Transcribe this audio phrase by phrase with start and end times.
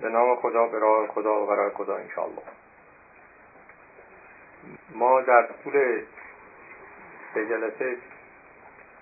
[0.00, 2.42] به نام خدا به راه خدا و برای خدا انشاءالله.
[4.94, 6.02] ما در طول
[7.34, 7.96] سه جلسه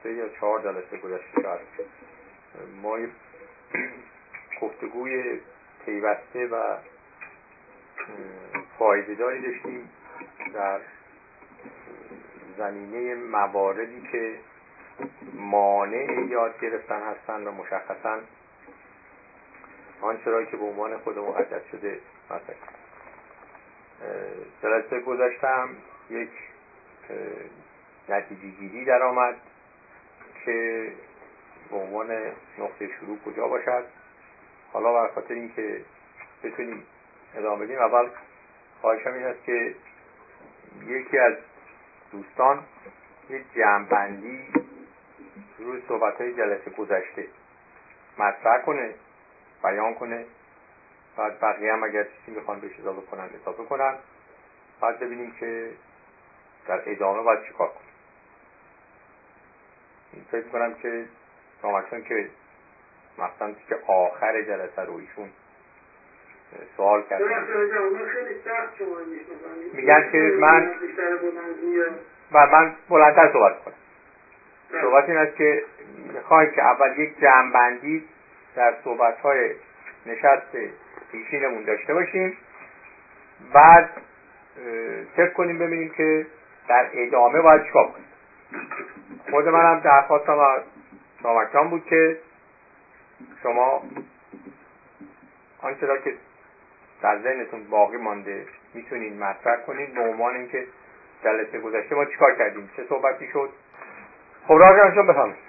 [0.02, 1.42] سه یا چهار جلسه گذشته
[1.76, 1.84] شد.
[2.82, 2.98] ما
[4.60, 5.40] گفتگوی
[5.84, 6.76] پیوسته و
[8.78, 9.90] فایده داری داشتیم
[10.54, 10.80] در
[12.58, 14.38] زمینه مواردی که
[15.34, 18.18] مانع یاد گرفتن هستند و مشخصا
[20.00, 22.54] آنچه را که به عنوان خود مقدس شده مثلا
[24.62, 25.68] جلسه گذاشتم
[26.10, 26.30] یک
[28.08, 29.36] نتیجه گیری در آمد
[30.44, 30.88] که
[31.70, 33.84] به عنوان نقطه شروع کجا باشد.
[34.72, 35.84] حالا بر خاطر اینکه
[36.44, 36.86] بتونیم
[37.34, 38.08] ادامه بدیم اول
[38.80, 39.74] خواهشم این است که
[40.86, 41.34] یکی از
[42.12, 42.64] دوستان
[43.30, 44.48] یک جمعبندی
[45.58, 47.26] روی صحبت های جلسه گذشته
[48.18, 48.94] مطرح کنه.
[49.62, 50.24] بیان کنه.
[51.16, 53.94] بعد بقیه هم اگر چیزی می‌خوان بهش اضافه کنن اضافه کنن.
[54.80, 55.70] بعد ببینیم که
[56.68, 57.88] در ادامه باید چیکار کنیم.
[60.30, 61.04] فکر می‌کنم که
[61.62, 62.28] رامکشان که
[63.18, 65.30] مثلا که آخر جلسه رو ایشون
[66.76, 67.22] سوال کرد.
[69.72, 70.74] میگن که من
[72.32, 73.74] و من بلندتر صحبت کنم
[74.82, 75.64] صحبت این است که
[76.14, 78.08] می‌خوایم که اول یک جمعبندی
[78.58, 79.50] در صحبت های
[80.06, 80.56] نشست
[81.12, 82.36] پیشینمون داشته باشیم.
[83.52, 83.90] بعد
[85.16, 86.26] فکر کنیم ببینیم که
[86.68, 88.06] در ادامه باید چیکار کنیم.
[89.30, 92.18] خود منم درخواستم از بود که
[93.42, 93.82] شما
[95.62, 96.14] آنچه را که
[97.02, 100.66] در ذهنتون باقی مانده می‌تونین مطرح کنید به عنوان اینکه
[101.24, 103.50] جلسه گذشته ما چیکار کردیم؟ چه صحبتی شد؟
[104.48, 105.47] خب راجع بفهمید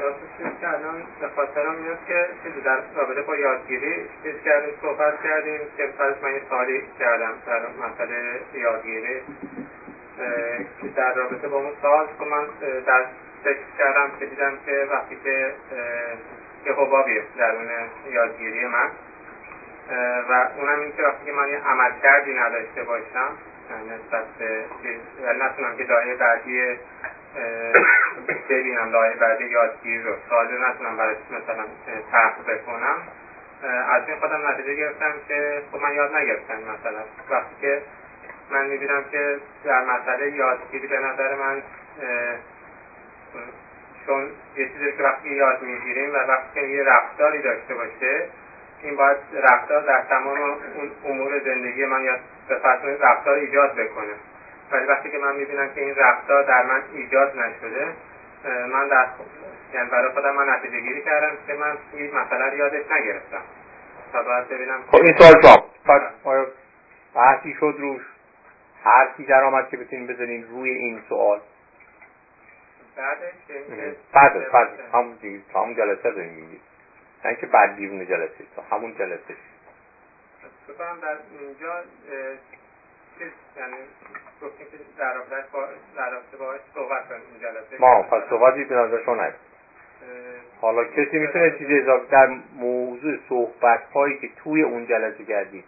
[0.00, 5.22] راستش که الان به خاطرم میاد که چیزی در رابطه با یادگیری چیز کردیم صحبت
[5.22, 9.20] کردیم که فرض من یه سوالی کردم در مسئله یادگیری
[10.80, 12.46] که در رابطه با اون سال که من
[12.86, 13.04] در
[13.44, 15.52] فکر کردم که دیدم که وقتی که
[16.66, 17.68] یه حبابی درون
[18.10, 18.90] یادگیری من
[20.28, 23.30] و اونم این که وقتی که من یه عمل کردی نداشته باشم
[23.70, 24.64] نسبت به
[25.44, 26.78] نتونم که دایه بعدی
[28.48, 30.14] ببینم لایه بعدی یادگیری رو.
[30.30, 31.64] سالی نتونم برای مثلا
[32.12, 32.96] تحقیق بکنم.
[33.88, 37.00] از این خودم نتیجه گرفتم که خب من یاد نگرفتم مثلا.
[37.30, 37.82] وقتی که
[38.50, 41.62] من می‌بینم که در مسئله یادگیری به نظر من
[44.06, 48.26] چون یه چیزی که وقتی یاد می‌گیریم و وقتی یه رفتاری داشته باشه
[48.82, 52.16] این باید رفتار در تمام اون امور زندگی من یا
[52.48, 52.54] به
[53.00, 54.12] رفتار ایجاد بکنه.
[54.72, 57.94] ولی وقتی که من می‌بینم که این رفتار در من ایجاد نشده
[58.44, 59.08] من در
[59.74, 63.42] یعنی برای خودم من نتیجه گیری کردم که من این مسئله رو یادش نگرفتم.
[64.12, 65.42] تا باید ببینم خب این سوال
[66.22, 66.46] شما
[67.14, 68.02] بحثی شد روش؟
[68.84, 71.40] حرفی در آمد که بتونیم بزنیم روی این سوال.
[72.96, 73.34] بعدش
[74.12, 76.60] بعد بعد همون دیگه همون جلسه داریم میگید
[77.24, 79.34] نه که بعد بیرون جلسه تا همون جلسه.
[80.68, 81.82] بکنم در اینجا
[83.56, 83.76] یعنی
[84.42, 85.66] گفتیم که در رابطه با
[85.96, 89.26] در رابطه با صحبت کنیم این جلسه ما پس صحبتی به نظر شما
[90.60, 95.64] حالا کسی می‌تونه چیزی اضافه در موضوع صحبت هایی که توی اون جلسه کردید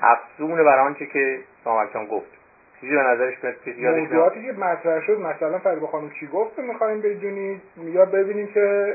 [0.00, 2.36] افزون بر آنچه که سامکان گفت.
[2.80, 7.00] چیزی به نظرش میاد یادش موضوعاتی که مطرح شد مثلا فریبا خانم چی گفت می‌خوایم
[7.00, 8.94] بدونید یا ببینیم که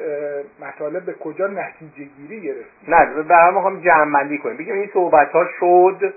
[0.59, 4.57] مطالب به کجا نتیجه گیری گرفت نه به هر می‌خوام جمع بندی کنیم.
[4.57, 6.13] بگیم این صحبت ها شد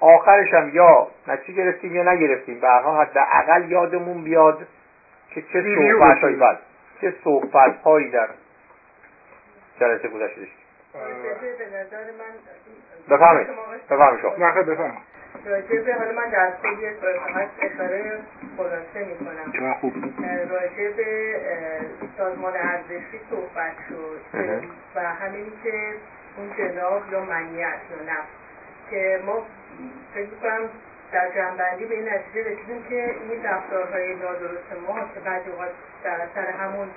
[0.00, 2.60] آخرش هم یا نتیجه گرفتیم یا نگرفتیم.
[2.60, 4.66] به هر حداقل یادمون بیاد
[5.34, 6.58] که چه صحبت هایی بله
[7.00, 8.28] چه صحبت هایی در
[9.80, 10.58] جلسه گذشته داشتیم.
[13.10, 13.46] بفهمید
[13.90, 14.36] بفهمید شما.
[14.38, 14.98] نه بفهمید
[15.98, 18.18] حالا من در طول فقط اشاره
[18.56, 19.94] خلاصه می کنم خوب
[20.50, 21.40] راجع به
[22.18, 24.20] سازمان ارزشی صحبت شد.
[24.94, 25.94] و همین که
[26.36, 28.28] اون جناب یا منیت یا نفس
[28.90, 29.46] که ما
[30.14, 30.68] فکر کنم
[31.12, 35.70] در جنبندی به این نتیجه رسیدیم که این رفتارهای نادرست ما که بعضی اوقات
[36.04, 36.88] در اثر همون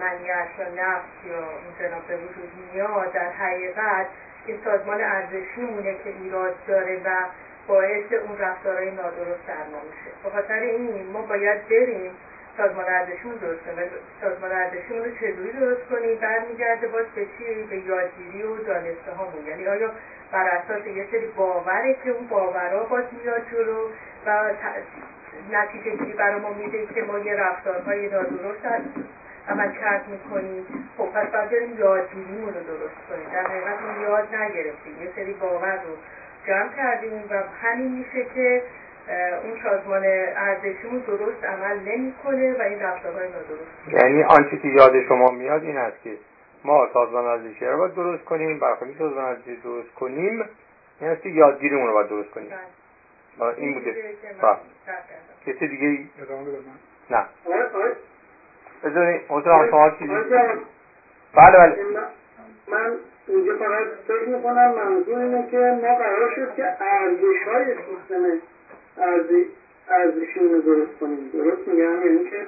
[0.00, 4.06] منیت یا نفس یا اون جناب به وجود میاد در حقیقت
[4.46, 7.10] این سازمان ارزشی مونه که ایراد داره و
[7.66, 10.10] باعث اون رفتارهای نادرست در ما میشه.
[10.24, 12.10] بخاطر این ما باید بریم
[12.56, 13.90] سازمان ارزشیمون درست کنیم
[14.20, 19.46] سازمان ارزشیمون رو چجوری درست کنیم برمیگرده باز به چی؟ به یادگیری و دانسته هامون
[19.46, 19.90] یعنی آیا
[20.32, 23.88] بر اساس یه سری باوره که اون باورها باز میاد جلو
[24.26, 24.50] و
[25.52, 28.66] نتیجه گیری برای ما میده که ما یه رفتارهای نادرست
[29.48, 30.66] عمل کرد می‌کنیم؟
[30.98, 33.28] خب پس باید بریم یادگیریمون رو درست کنیم.
[33.32, 35.02] در حقیقت ما یاد نگرفتیم.
[35.02, 35.96] یه سری باور رو
[36.46, 38.62] جمع کردیم و همین میشه که
[39.42, 40.02] اون سازمان
[40.36, 44.02] ارزشیمون درست عمل نمی‌کنه و این رفتارهای نادرست.
[44.02, 46.16] یعنی آنچه که یاد شما میاد این است که
[46.64, 50.44] ما سازمان ارزشی رو باید درست کنیم برخوردی سازمان ارزشی درست کنیم
[51.00, 52.50] این است که یادگیریمون رو باید درست کنیم.
[53.38, 53.54] بله.
[53.56, 54.14] این بوده.
[54.42, 54.56] بله.
[55.46, 56.08] کسی دیگه ای؟
[57.10, 57.24] نه.
[58.84, 60.14] بذارین حسن شما چیزی؟
[61.34, 61.76] بله بله.
[62.68, 62.96] من
[63.28, 68.42] اینجا فقط فکر می‌کنم منظور اینه که ما قرار شد که ارزش های سیستم
[69.88, 71.30] ارزشی رو درست کنیم.
[71.32, 72.46] درست میگم؟ یعنی که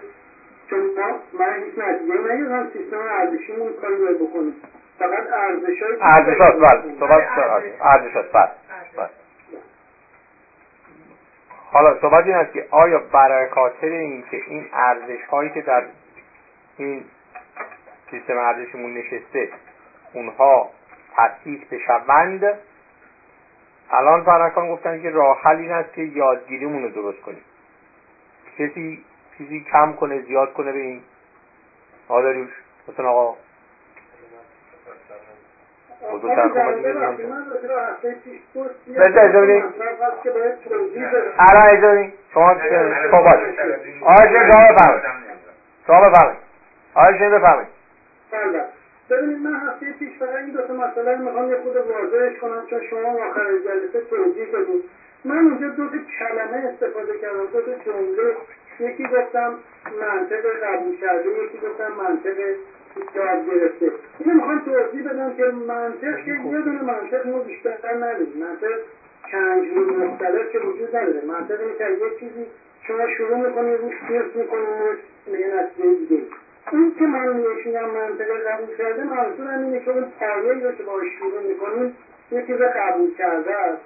[0.70, 4.54] چون ما من هیچ نتیجه نگیرم سیستم ارزشیمون کاری باید بکنیم.
[4.98, 7.22] فقط ارزش های ارزش هاست بله صحبت
[7.80, 8.12] ارزش.
[8.12, 8.50] هاست بله.
[8.96, 9.08] بله.
[11.72, 15.84] حالا صحبت این است که آیا برای خاطر اینکه این ارزش هایی که در
[16.76, 17.04] این
[18.10, 19.48] سیستم ارزشمون نشسته
[20.12, 20.70] اونها
[21.16, 22.58] تأسیس بشوند
[23.90, 27.44] الان فرقان گفتن که راه حل این است که یادگیریمون رو درست کنیم.
[28.58, 29.04] کسی
[29.38, 31.02] چیزی کم کنه زیاد کنه به این.
[32.08, 32.50] آداریوش
[32.88, 33.36] مثلا آقا.
[41.38, 42.12] الان اجازه بدین.
[42.34, 42.54] شما
[43.10, 43.38] صحبت.
[44.02, 45.02] آقای شما بفرمایید.
[45.86, 46.38] شما بفرمایید.
[46.94, 47.68] آقای شما بفرمایید.
[49.10, 52.66] ببینید من هفته پیش فقط این دو تا مسئله رو می‌خوام یه خود واضحش کنم
[52.70, 54.84] چون شما آخر جلسه توضیح دادید
[55.24, 58.36] من اونجا دو تا کلمه استفاده کردم دو تا جمله.
[58.80, 59.54] یکی گفتم
[60.00, 62.38] منطق قبول کرده یکی گفتم منطق
[63.14, 63.92] یاد گرفته.
[64.18, 68.32] اینو می‌خوام توضیح بدم که منطق که یه دونه منطق ما بیشتر نداریم.
[68.36, 68.78] منطق
[69.30, 71.26] چند جور مختلف که وجود نداره.
[71.26, 72.46] منطق اینه که یه چیزی
[72.86, 76.22] شما شروع می‌کنید روش فیرس می‌کنید به یه نتیجه دیگه
[76.72, 81.06] این که من میشینم منطق قبول کرده منظورم اینه که اون پایه رو که باش
[81.18, 81.96] شروع می‌کنیم
[82.32, 83.82] یه چیز قبول کرده است.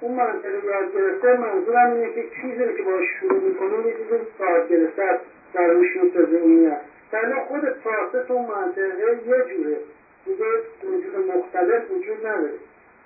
[0.00, 4.06] اون منطق یاد گرفته منظورم اینه که چیزی که باش شروع می‌کنیم یه چیز
[4.40, 5.20] یاد گرفته است
[5.54, 6.80] در روش می‌سازه میاد
[7.12, 9.76] ولی خود پراسس اون منطقه یه جوره.
[10.24, 10.46] دیگه
[10.84, 12.58] وجود مختلف وجود نداره.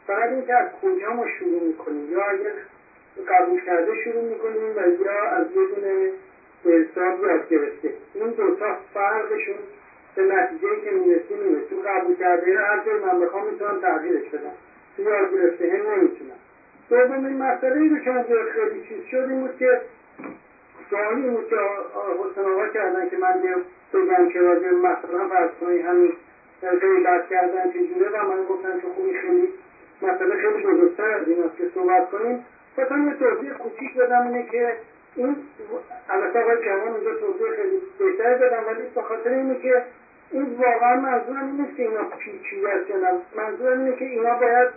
[0.06, 2.52] فقط اینکه از کجا ما شروع می‌کنیم؟ یا اگر
[3.28, 6.10] قبول کرده شروع می‌کنیم و یا از یه دونه
[6.70, 7.92] حساب یاد گرفته.
[8.14, 9.56] این دوتا فرقشون
[10.14, 14.28] به نتیجه که می‌رسیم اینه تو قبول کرده رو هر جای من بخوام می‌تونم تغییرش
[14.28, 14.52] بدم.
[14.96, 16.38] تو یاد گرفته هم نمی‌تونم.
[16.90, 19.80] دومین مسئله ای رو که اونجا خیلی چیز شد این بود که
[20.90, 21.56] سوالی بود که
[22.24, 23.42] حسن آقا کردن که من
[23.92, 26.12] بگم که راجع مثلا فرض کنید همین
[26.62, 29.48] غیبت کردن چجوره و من گفتم که خوبی خیلی
[30.02, 32.44] مسئله خیلی بزرگتر از این است که صحبت کنیم.
[32.74, 34.76] خواستم یه توضیح کوچیک بدم اینه که
[35.16, 35.36] این
[36.08, 39.82] البته آقای جوان اونجا توضیح خیلی بهتری دادم ولی به خاطر اینه که
[40.30, 42.96] این واقعا منظورم این نیست که اینا پیچیده است یا
[43.36, 44.68] منظورم اینه که اینا باید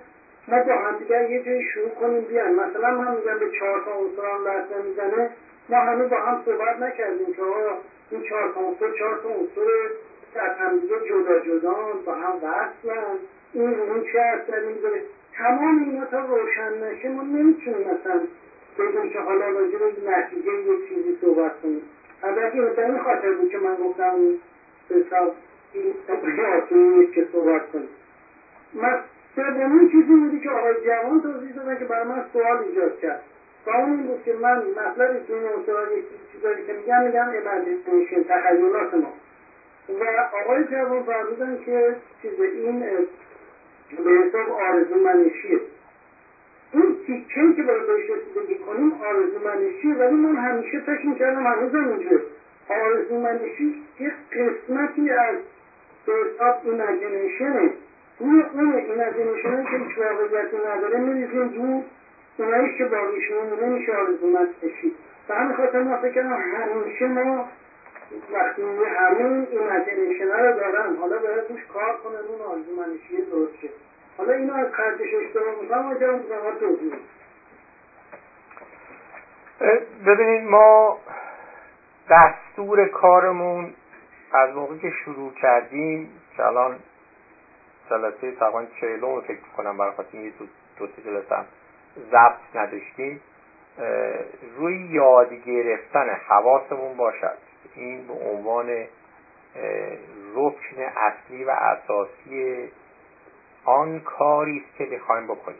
[0.48, 2.54] ما با همدیگر یه جایی شروع کنیم بیان.
[2.54, 5.30] مثلا من میگم به چهار تا عنصر هم دست نمی‌زنه
[5.70, 7.78] ما همه با هم صحبت نکردیم که آقا
[8.12, 9.72] این چهار تا عنصر چهار تا عنصر
[10.36, 13.18] از همدیگه جدا جدا با هم وصلن.
[13.54, 15.02] این رو چه اثری می‌ذاره
[15.38, 18.22] تمام اینا تا روشن نشه ما نمی‌تونیم مثلا
[18.80, 21.82] بگیم که حالا راجع به نتیجه یه چیزی صحبت کنیم.
[22.24, 24.40] البته این به این خاطر بود که من گفتم این
[24.90, 25.36] حساب
[25.74, 27.90] این که صحبت کنیم.
[28.74, 29.00] من
[29.36, 33.22] سومین چیزی بودی که آقای جوان توضیح دادن که برای من سوال ایجاد کرد.
[33.66, 35.44] و اون این بود که من مطلبی که این
[35.98, 39.14] یک چیزایی که میگم میگم imagination تخیلات ما.
[39.90, 40.04] و
[40.42, 42.80] آقای جوان فرمودن که چیز این
[44.04, 45.60] به حساب آرزو منشیه
[46.76, 51.90] این تیکه که باید بهش رسیدگی کنیم آرزو منشیه ولی من همیشه فکر می‌کردم هنوزم
[51.90, 52.22] اینجور
[52.70, 55.36] آرزو منشی یه قسمتی از
[56.08, 57.74] حساب imagination ه
[58.20, 61.84] روی اون imagination ه که هیچ واقعیتی نداره میریزیم دور
[62.38, 64.96] اوناییش که باقیش میمونه میشه آرزو منشی
[65.30, 67.50] و همین خاطر ما فکر کردم همیشه ما
[68.34, 68.62] وقتی
[68.98, 73.70] همین imagination رو دارن حالا باید روش کار کنن اون آرزو منشی درست شه
[74.18, 76.94] حالا اینو از خرجش اشتباه می‌کنم آجا بودم توضیح
[80.06, 81.00] ببینید ما
[82.10, 83.74] دستور کارمون
[84.34, 86.80] از موقعی که شروع کردیم که الان
[87.90, 90.32] جلسه تقریبا چهلم فکر کنم برای خاطر یه
[90.80, 91.46] دو سه جلسه هم
[92.12, 93.22] ضبط نداشتیم
[94.58, 97.38] روی یاد گرفتن حواسمون باشد.
[97.76, 98.86] این به عنوان
[100.36, 102.72] رکن اصلی و اساسی
[103.66, 105.58] آن کاری است که می‌خوایم بکنیم.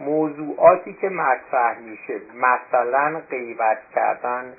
[0.00, 4.52] موضوعاتی که مطرح میشه مثلا غیبت کردن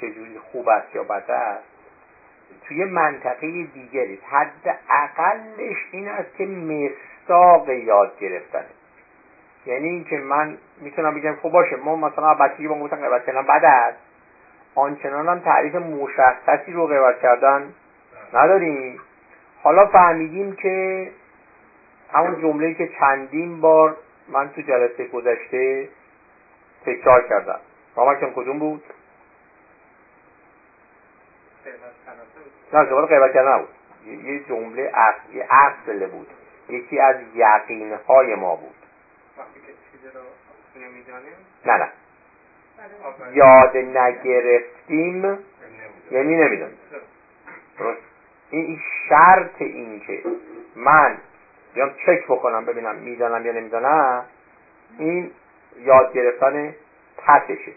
[0.00, 1.64] چجوری خوب است یا بد است
[2.68, 8.66] توی منطقه دیگری حد اقلش این است که مستاق یاد گرفتنه.
[9.66, 13.64] یعنی اینکه من می‌تونم بگم خب باشه ما مثلا بچگی با گفتن قیبت کردن بد
[13.64, 13.98] است
[14.74, 17.74] آنچنان هم تعریف مشخصی رو قیبت کردن
[18.34, 19.00] نداریم.
[19.62, 21.08] حالا فهمیدیم که
[22.12, 23.96] همون جمله که چندین بار
[24.28, 25.88] من تو جلسه گذشته
[26.86, 27.60] تکرار کردم.
[27.96, 28.84] رامکشم کدوم بود؟
[32.72, 33.68] نه دوباره قیبت کردن نبود.
[34.24, 36.28] یه جمله اصل اصل بود.
[36.68, 38.74] یکی از یقین های ما بود.
[41.66, 41.88] نه نه.
[43.32, 45.38] یاد نگرفتیم؟
[46.10, 46.78] یعنی نمی‌دونیم
[48.50, 50.22] این شرط این که
[50.76, 51.18] من
[51.78, 54.24] بیام چک بکنم ببینم می‌دانم یا نمی‌دانم
[54.98, 55.30] این
[55.78, 56.74] یاد گرفتن
[57.26, 57.72] پسشه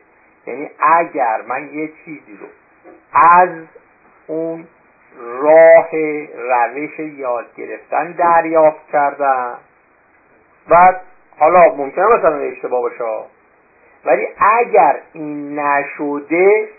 [0.47, 2.47] یعنی اگر من یه چیزی رو
[3.13, 3.49] از
[4.27, 4.67] اون
[5.19, 5.89] راه
[6.35, 9.57] روش یاد گرفتن دریافت کردم
[10.69, 10.93] و
[11.39, 13.03] حالا ممکنه مثلا اشتباه باشه.
[14.05, 16.69] ولی اگر این نشده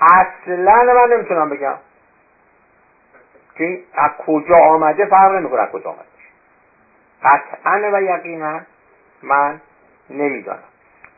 [0.00, 1.76] اصلا من نمی‌تونم بگم
[3.58, 6.11] که از کجا آمده فرق نمی‌کنه از کجا آمده.
[7.24, 8.60] قطعا و یقینا
[9.22, 9.60] من
[10.10, 10.62] نمی‌دانم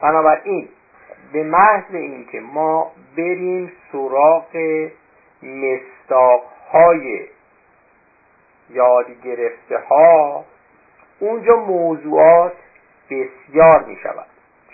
[0.01, 0.69] بنابراین
[1.33, 4.57] به محض اینکه ما بریم سراغ
[5.43, 7.27] مستاقهای
[8.71, 10.45] یاد گرفته ها
[11.21, 12.53] اونجا موضوعات
[13.11, 14.27] بسیار می شود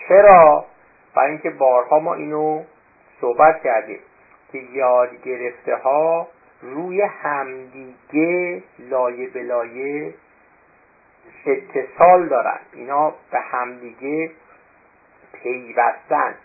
[0.07, 0.65] چرا؟
[1.15, 2.63] برای اینکه بارها ما اینو
[3.21, 3.99] صحبت کردیم
[4.51, 6.27] که یاد گرفته ها
[6.61, 10.13] روی همدیگه لایه به لایه
[11.45, 12.59] اتصال دارن.
[12.73, 14.31] اینا به همدیگه
[15.33, 16.35] پیوستن.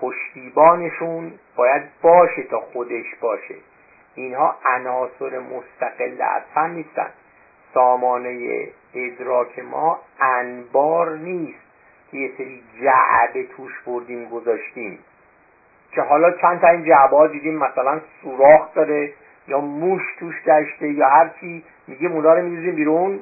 [0.00, 3.54] پشتیبانشون باید باشه تا خودش باشه.
[4.14, 7.10] اینها عناصر مستقل از هم نیستن.
[7.74, 11.58] سامانه ادراک ما انبار نیست
[12.10, 14.98] که یه سری جعبه توش بردیم گذاشتیم.
[15.92, 19.12] که حالا چند تا این جعبه دیدیم مثلا سوراخ داره
[19.48, 21.64] یا موش توش داشته یا هر چی.
[21.86, 23.20] میگه اونا رو میریزیم بیرون.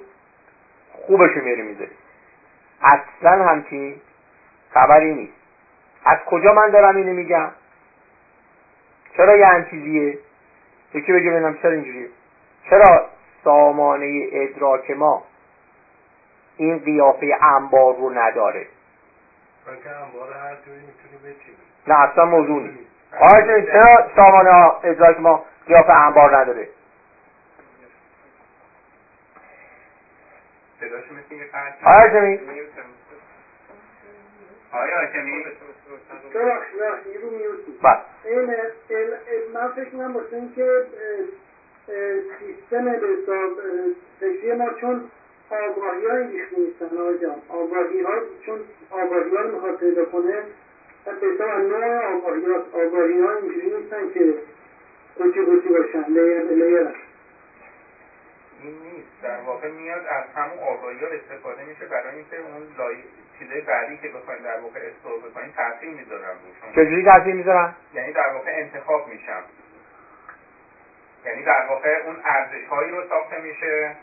[1.07, 1.97] خوبشو میری می‌ذاریم
[2.83, 4.01] اصلا همچین
[4.71, 5.33] خبری نیست.
[6.05, 7.51] از کجا من دارم اینو میگم؟
[9.17, 10.19] چرا یه چیزیه؟
[10.95, 12.09] یکی بگه ببینم چرا اینجوریه.
[12.71, 13.07] چرا
[13.45, 15.25] سامانه ادراک ما
[16.57, 18.67] این قیافه انبار رو نداره؟
[21.87, 22.91] نه اصلا موضوع نیست.
[23.73, 26.69] چرا سامانه ادراک ما قیافه انبار نداره؟
[30.87, 30.99] آیا
[31.83, 32.39] هاشمی
[34.73, 35.45] آیا هاشمی
[37.83, 38.71] بله.
[39.55, 40.83] من فکر می‌کنم واسه اینکه
[42.39, 43.51] سیستم به حساب
[44.21, 45.01] فکری ما چون
[45.51, 47.43] آگاهی های ریخته نیستن آقای جان.
[47.49, 50.39] آگاهی ها چون آگاهی ها رو می‌خواد پیدا کنه
[51.07, 54.35] و به حساب نوع آگاهی ها آگاهی ها اینجوری نیستن که
[55.19, 57.06] قوطی قوطی باشن لیر به لیر.
[58.67, 61.87] این نیست در واقع میاد از همون آگاهی ها استفاده میشه.
[61.87, 62.97] برای اینکه اون لای...
[63.39, 68.13] چیزای بعدی که بخوایم در واقع استور بکنیم تاثیر می‌ذارن روشون چجوری تاثیر می‌ذارن؟ یعنی
[68.13, 69.43] در واقع انتخاب میشم
[71.27, 73.97] یعنی در واقع اون ارزش هایی رو ساخته میشه.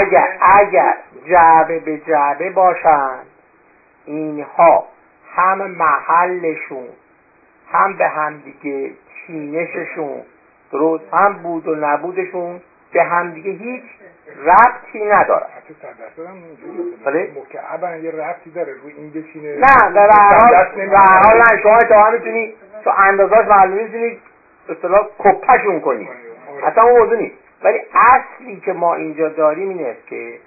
[0.00, 0.94] اگر اگر
[1.26, 3.18] جعبه به جعبه باشن
[4.04, 4.88] اینها
[5.36, 6.88] هم محلشون
[7.72, 8.92] هم به همدیگه
[9.26, 10.22] چینششون
[10.72, 12.60] درست هم بود و نبودشون
[12.94, 13.84] به همدیگه هیچ
[14.44, 15.74] ربطی نداره حتی
[17.04, 18.72] بله مکعبن یه ربطی داره.
[18.82, 19.56] روی این بشینه.
[19.56, 24.18] نه در هر حال نه شما اتفاقا می‌تونی تو اندازاش معلومی می‌تونی
[24.68, 26.08] اصطلاح کپشون کنی.
[26.62, 27.34] اصلا اون موضوع نیست.
[27.62, 30.38] ولی اصلی که ما اینجا داریم این است که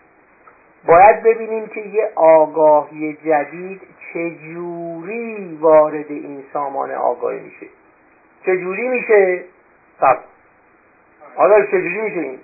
[0.85, 3.81] باید ببینیم که یه آگاهی جدید
[4.13, 7.65] چجوری وارد این سامان آگاهی میشه.
[8.45, 9.43] چجوری میشه؟
[11.37, 12.39] حالا چجوری این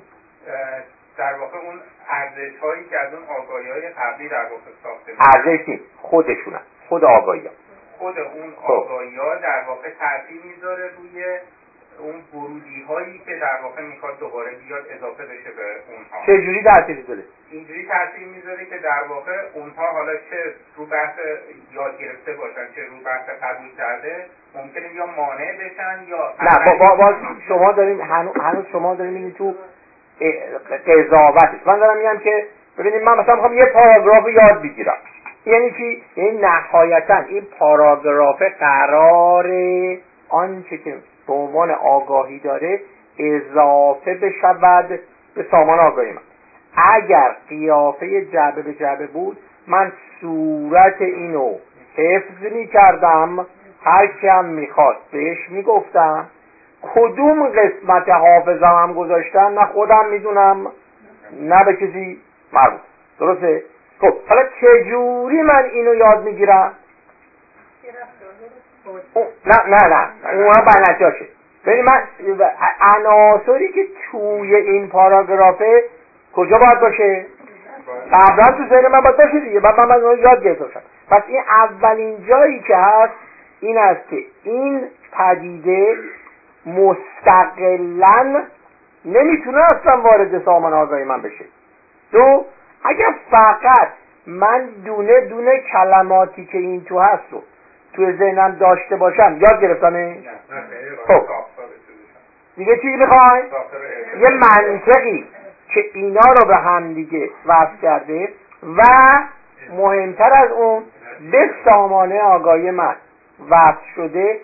[1.18, 5.70] در واقع اون ارزش هایی که از اون آگاهی های قبلی در واقع ساخته ارزش
[5.70, 7.54] نیست خودشونن خود آگاهی ها.
[7.98, 11.40] خود اون آگاهی ها در واقع تاثیر می‌ذاره روی
[12.00, 16.26] اون ورودی هایی که در واقع می‌خواد دوباره بیاد اضافه بشه به اونها.
[16.26, 21.20] چجوری تاثیر می‌ذاره؟ اینجوری تاثیر می‌ذاره که در واقع اونها حالا چه رو بحث
[21.72, 26.96] یاد گرفته باشن چه رو بحث قبول کرده ممکنه یا مانع بشن یا نه با,
[26.96, 27.14] با,
[27.48, 29.54] شما داریم هنوز, شما داریم این تو
[30.88, 34.98] قضاوتش من دارم میگم که ببینید من مثلا می‌خوام یه پاراگراف یاد بگیرم.
[35.46, 39.48] یعنی چی؟ یعنی نهایتا این پاراگراف قرار
[40.30, 40.96] آنچه که
[41.28, 42.82] به عنوان آگاهی داره
[43.20, 45.00] اضافه بشود
[45.36, 46.22] به سامان آگاهی من.
[46.76, 49.92] اگر قیافه جعبه به جعبه بود من
[50.22, 51.56] صورت اینو
[51.96, 53.46] حفظ می کردم
[53.84, 56.28] هر کی هم می‌خواست بهش می‌گفتم
[56.96, 60.72] کدوم قسمت حافظم هم گذاشتم نه خودم می‌دونم
[61.40, 62.22] نه به کسی
[62.54, 62.80] مربوط
[63.20, 63.64] درسته؟
[64.02, 66.74] خب حالا چجوری من اینو یاد می‌گیرم؟
[69.46, 71.26] نه نه نه اونها بنجاشه
[71.66, 72.04] ببین من
[72.82, 75.84] عناصری که توی این پاراگرافه
[76.36, 77.26] کجا باید باشه؟
[78.14, 80.82] قبلا تو ذهن من باید باشه دیگه من من یاد گرفتم.
[81.10, 83.14] پس این اولین جایی که هست
[83.64, 85.98] این است که این پدیده
[86.66, 88.44] مستقلا
[89.06, 91.46] نمی‌تونه اصلا وارد سامان آگاهی من بشه.
[92.12, 92.46] دو
[92.84, 93.88] اگر فقط
[94.28, 97.44] من دونه دونه کلماتی که این تو هست رو
[97.94, 100.18] توی ذهنم داشته باشم یاد گرفتمه؟
[101.08, 101.24] خب.
[102.56, 103.42] دیگه چی می‌خوای؟
[104.20, 105.28] یه منطقی
[105.74, 108.30] که اینا رو به هم دیگه وصل کرده
[108.78, 108.84] و
[109.78, 110.84] مهمتر از اون
[111.32, 112.96] به سامانه آگاهی من.
[113.50, 114.40] وصل شده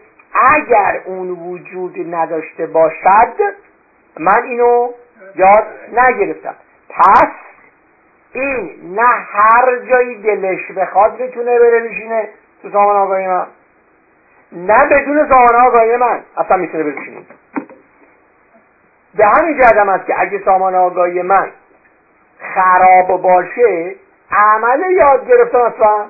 [0.55, 3.33] اگر اون وجود نداشته باشد
[4.19, 4.89] من اینو
[5.35, 6.55] یاد نگرفتم.
[6.89, 7.31] پس
[8.33, 12.29] این نه هر جایی دلش بخواد می‌تونه بره بشینه
[12.61, 13.47] تو سامان آگاهی من.
[14.51, 16.23] نه بدون سامان آگاهی من.
[16.37, 17.21] اصلا می‌تونه بشینه
[19.15, 21.51] به همین جهت است که اگه سامان آگاهی من
[22.39, 23.95] خراب باشه
[24.31, 26.05] عمل یاد گرفتن اصلا.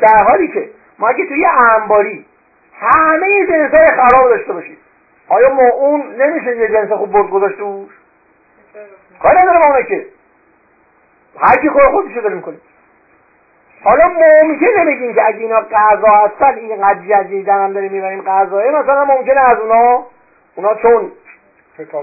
[0.00, 0.70] در حالی که
[1.04, 2.26] ما اگه توی انباری
[2.80, 4.78] همه جنسای خراب داشته باشید
[5.28, 7.90] آیا ما اون نمیشه یه جنس خوب برد گذاشته بود
[9.22, 10.06] کاری نداره ما که.
[11.38, 12.56] هر کی خود خودشو داره می‌کنه
[13.84, 18.70] حالا ممکنه بگیم که اگه اینا غذا هستن این قد جدیدن هم داریم می‌بریم غذایه
[18.70, 20.06] مثلا ممکنه از اونا
[20.56, 21.12] اونا چون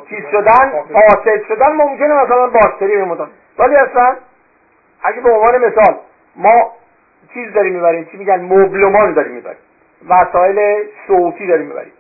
[0.10, 3.28] چیز شدن فاسد شدن ممکنه مثلا باکتری بمونن.
[3.60, 4.16] ولی اصلا
[5.04, 5.96] اگه به عنوان مثال
[6.36, 6.72] ما
[7.34, 9.60] چیز داریم می‌بریم چی میگن؟ مبلمان داریم می‌بریم
[10.10, 11.92] وسایل صوتی داریم می‌بریم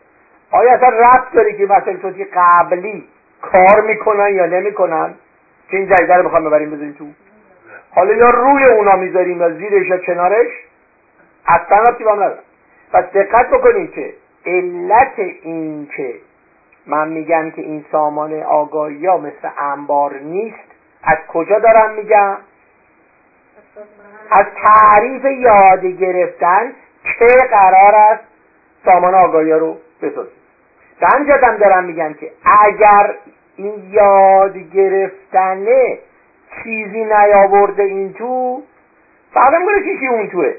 [0.51, 3.07] آیا اصلا ربط داره که وسایل صوتی قبلی
[3.41, 5.13] کار می‌کنن یا نمی‌کنن؟
[5.69, 7.05] که این جدیده رو بخوام ببریم بذاریم تو.
[7.95, 10.47] حالا یا روی اونا می‌ذاریم یا زیرش یا کنارش؟
[11.47, 12.39] اصلا ربطی با نداره.
[12.93, 14.13] پس دقت بکنید که
[14.45, 16.13] علت این که
[16.87, 20.57] من میگم که این سامان آگاهی ها مثل انبار نیست
[21.03, 22.37] از کجا دارم میگم؟
[24.31, 26.73] از تعریف یاد گرفتن
[27.19, 28.23] که قرار است؟
[28.85, 30.31] سامان آگاهی رو بسازیم.
[30.99, 32.31] به هم دارم میگم که
[32.63, 33.15] اگر
[33.55, 35.99] این یاد گرفتنه
[36.63, 38.63] چیزی نیاورده این تو
[39.33, 40.53] فقط میگه چیزی اون توه.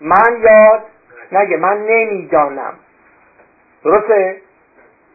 [0.00, 0.82] من یاد
[1.32, 2.72] نگه من نمی‌دانم.
[3.84, 4.36] درسته؟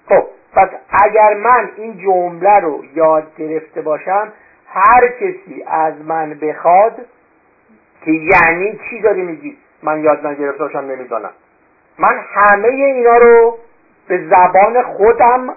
[0.10, 4.34] خب پس اگر من این جمله رو یاد گرفته باشم
[4.75, 6.95] هر کسی از من بخواد
[8.05, 11.31] که یعنی چی داری میگی؟ من یاد نگرفته باشم نمی‌دانم.
[11.97, 13.57] من همه اینا رو
[14.07, 15.55] به زبان خودم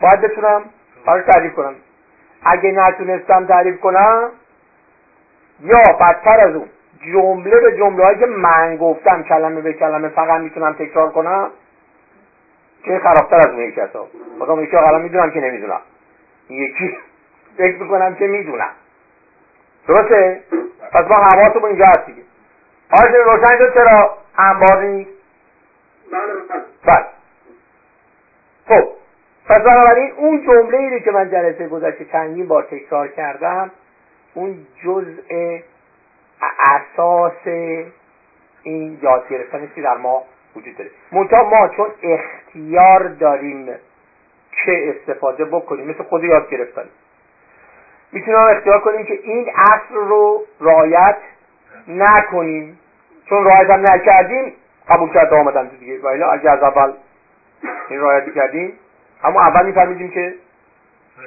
[0.00, 0.64] باید بتونم
[1.06, 1.74] براش تعریف کنم.
[2.42, 4.30] اگه نتونستم تعریف کنم
[5.60, 6.68] یا بدتر از اون
[7.12, 11.50] جمله به جمله هایی که من گفتم کلمه به کلمه فقط می‌تونم تکرار کنم
[12.84, 14.06] که خرابتر از اون یکی هستا
[14.38, 15.80] خودم یکی الان می‌دونم که نمی‌دونم.
[16.50, 16.96] یکی
[17.56, 18.70] فکر می‌کنم که می‌دونم.
[19.88, 20.42] درسته؟
[20.92, 22.22] پس ما حواسمون اینجا هست دیگه.
[22.92, 25.10] آقای روشن شد چرا انبار نیست؟
[26.12, 26.32] بله,
[26.84, 27.06] بله.
[28.68, 28.88] خب
[29.48, 33.70] پس بنابراین اون جمله ای که من جلسه گذشته چندین بار تکرار کردم
[34.34, 35.58] اون جزء
[36.70, 37.46] اساس
[38.62, 40.24] این یاد گرفتن که در ما
[40.56, 40.90] وجود داره.
[41.12, 43.66] منتها ما چون اختیار داریم
[44.64, 46.84] که استفاده بکنیم مثل خود یاد گرفتن.
[48.12, 51.16] می‌تونیم اختیار کنیم که این اصل رو رعایت
[51.88, 52.78] نکنیم.
[53.28, 54.52] چون رعایت هم نکردیم
[54.88, 56.92] قبول کرده آمدن دیگه و اگه از اول
[57.88, 58.72] این رعایت کردیم
[59.24, 60.34] اما اول میفهمیدیم که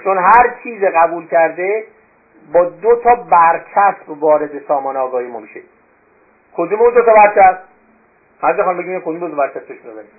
[0.04, 1.84] چون هر چیز قبول کرده
[2.54, 5.62] با دو تا برچسب وارد سامان آگاهی ما میشه.
[6.56, 7.60] کدوم اون دو تا برچسب؟
[8.42, 10.10] هر خواهم بگیم کدوم دو تا برچسبش بزنیم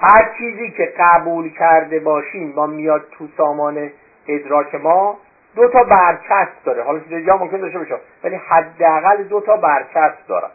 [0.00, 3.90] هر چیزی که قبول کرده باشیم با میاد تو سامان
[4.28, 5.18] ادراک ما
[5.56, 6.82] دو تا برچسب داره.
[6.82, 8.00] حالا چیز دیگه ممکن داشته باشه.
[8.24, 10.50] ولی حداقل دو تا برچسب داره.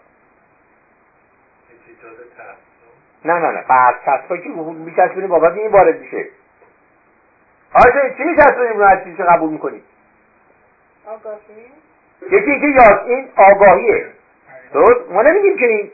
[3.26, 3.64] نه نه نه.
[3.70, 6.30] برچسب که میچسبونی بابت این وارد میشه.
[7.74, 9.84] آره چی میچسبونی؟ رو هر چیزی قبول می‌کنی؟
[11.06, 11.38] آگاهی؟
[12.32, 14.08] یکی اینکه یاد این آگاهیه.
[14.74, 15.92] درست؟ ما نمیگیم که این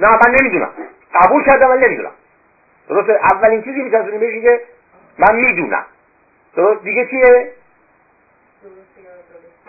[0.00, 0.70] نه من نمی‌دونم.
[1.14, 2.12] قبول کردم من نمی‌دونم.
[2.88, 4.60] درست اولین چیزی می‌تونیم بهش که
[5.18, 5.84] من می‌دونم.
[6.56, 7.52] درست؟ دیگه چیه؟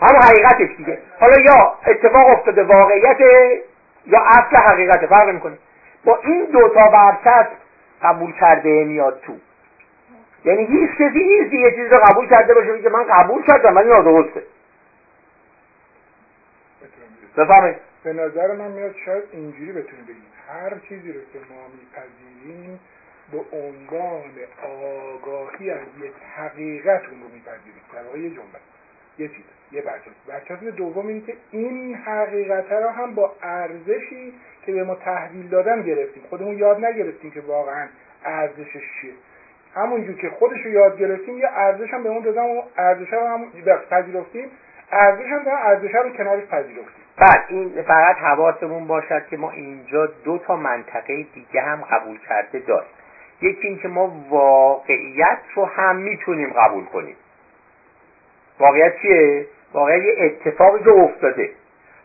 [0.00, 0.98] همون حقیقتش دیگه.
[1.20, 3.20] حالا یا اتفاق افتاده واقعیت
[4.06, 5.58] یا اصل حقیقت فرق می‌کنه.
[6.04, 7.52] با این دوتا برچسب
[8.02, 9.32] قبول کرده میاد تو.
[10.44, 13.88] یعنی هیچ کسی نیست یه چیز رو قبول کرده باشه که من قبول کردم ولی
[13.88, 14.42] نادرسته
[17.36, 22.80] بفهمید به نظر من میاد شاید اینجوری بتونیم بگیم هر چیزی رو که ما میپذیریم
[23.32, 24.30] به عنوان
[24.62, 27.82] آگاهی از یک حقیقت اون رو میپذیریم.
[28.12, 28.60] در یه جمله.
[29.18, 29.44] یه چیز.
[29.72, 34.32] یه برچسب برچسب دوم اینه که این حقیقت را هم با ارزشی
[34.66, 36.22] که به ما تحویل دادن گرفتیم.
[36.30, 37.88] خودمون یاد نگرفتیم که واقعا
[38.24, 39.12] ارزشش چیه.
[39.74, 43.26] همونجور که خودش رو یاد گرفتیم یه ارزش هم به اون دادم و ارزش رو
[43.26, 43.44] هم
[43.90, 44.50] پذیرفتیم.
[44.92, 47.04] ارزش هم دارم ارزش رو کنارش پذیرفتیم.
[47.16, 52.58] بعد این فقط حواسمون باشد که ما اینجا دو تا منطقه دیگه هم قبول کرده
[52.58, 52.90] داریم.
[53.40, 57.16] یکی اینکه ما واقعیت رو هم می‌تونیم قبول کنیم.
[58.58, 61.50] واقعیت چیه؟ واقعیت یه اتفاقی که افتاده.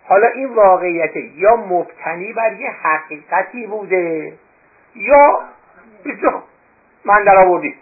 [0.04, 4.34] حالا این واقعیت یا مبتنی بر یه حقیقتی بوده
[4.96, 5.44] یا
[7.06, 7.76] من در آوردی.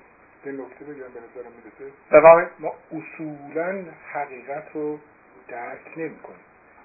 [0.44, 1.52] به نکته بگم به نظرم
[2.12, 2.50] می‌رسه.
[2.60, 5.00] ما اصولا حقیقت رو
[5.48, 6.40] درک نمی کنیم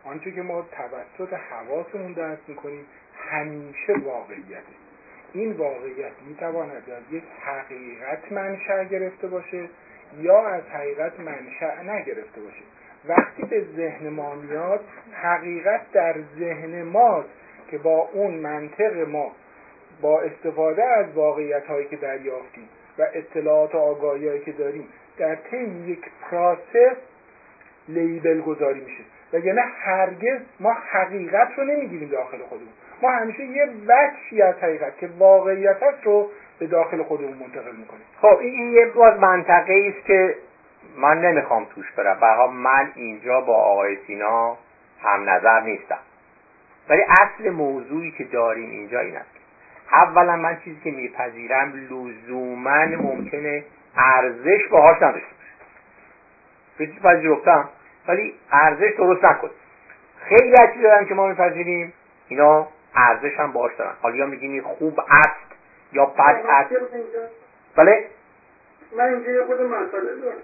[0.04, 2.86] آنچه که ما توسط حواسمون درک می‌کنیم
[3.30, 4.62] همیشه واقعیته.
[5.32, 9.68] این واقعیت می‌تواند از یک حقیقت منشأ گرفته باشه
[10.18, 12.62] یا از حقیقت منشأ نگرفته باشه.
[13.08, 14.80] وقتی به ذهن ما میاد
[15.12, 17.28] حقیقت در ذهن ماست
[17.70, 19.32] که با اون منطق ما
[20.00, 24.88] با استفاده از واقعیت هایی که دریافتیم و اطلاعات و آگاهی هایی که داریم
[25.18, 26.96] در طی یک پراسس
[27.88, 29.02] لیبل گذاری میشه.
[29.32, 32.72] وگرنه هرگز ما حقیقت رو نمی‌گیریم داخل خودمون.
[33.02, 38.04] ما همیشه یه بخشی از حقیقت که واقعیت هست رو به داخل خودمون منتقل می‌کنیم.
[38.20, 40.34] خب این یه باز منطقه است که
[40.96, 42.20] من نمی‌خوام توش برم.
[42.20, 44.56] برها من اینجا با آقای سینا
[45.02, 45.98] هم نظر نیستم.
[46.88, 49.30] ولی اصل موضوعی که داریم اینجا این است.
[49.92, 53.64] اولا من چیزی که میپذیرم لزوما ممکنه
[53.96, 55.28] ارزش باهاش نداشته
[56.78, 57.00] باشه.
[57.00, 57.68] پذیرفتم؟
[58.08, 59.50] ولی ارزش درست نکن.
[60.20, 61.92] خیلی از دارن که ما میپذیریم.
[62.28, 63.92] اینا ارزش هم باش دارن.
[64.02, 65.54] حالا یا میگیم خوب است
[65.92, 66.70] یا بد است
[67.76, 68.04] بله
[68.96, 70.36] من اینجا خود مسئله دارم.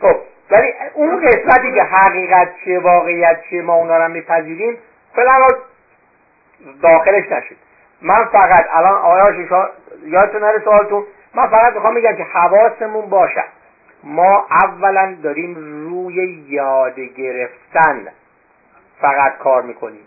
[0.00, 0.16] خب
[0.50, 4.78] ولی اون قسمتی که حقیقت چیه واقعیت چیه ما اونا رو میپذیریم
[5.14, 5.48] فعلا
[6.82, 7.58] داخلش نشید.
[8.02, 9.34] من فقط الان آیا
[10.04, 13.44] یادتون نره سوالتون من فقط می‌خوام بگم که حواسمون باشد
[14.04, 15.54] ما اولا داریم
[15.90, 18.08] روی یاد گرفتن
[19.00, 20.06] فقط کار می‌کنیم.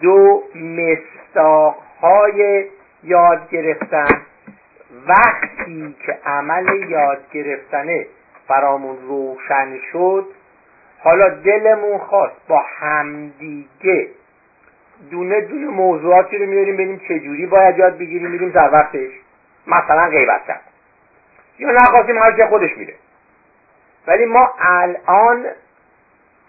[0.00, 2.66] دو مستاق های
[3.02, 4.22] یاد گرفتن
[5.06, 8.06] وقتی که عمل یاد گرفتنه.
[8.52, 10.26] برامون روشن شد
[10.98, 14.08] حالا دلمون خواست با همدیگه
[15.10, 19.10] دونه دونه موضوعاتی رو میاریم ببینیم چجوری باید یاد بگیریم میریم در وقتش
[19.66, 20.60] مثلا غیبت کرد.
[21.58, 22.94] یا نخواستیم هر که خودش میره
[24.06, 25.46] ولی ما الان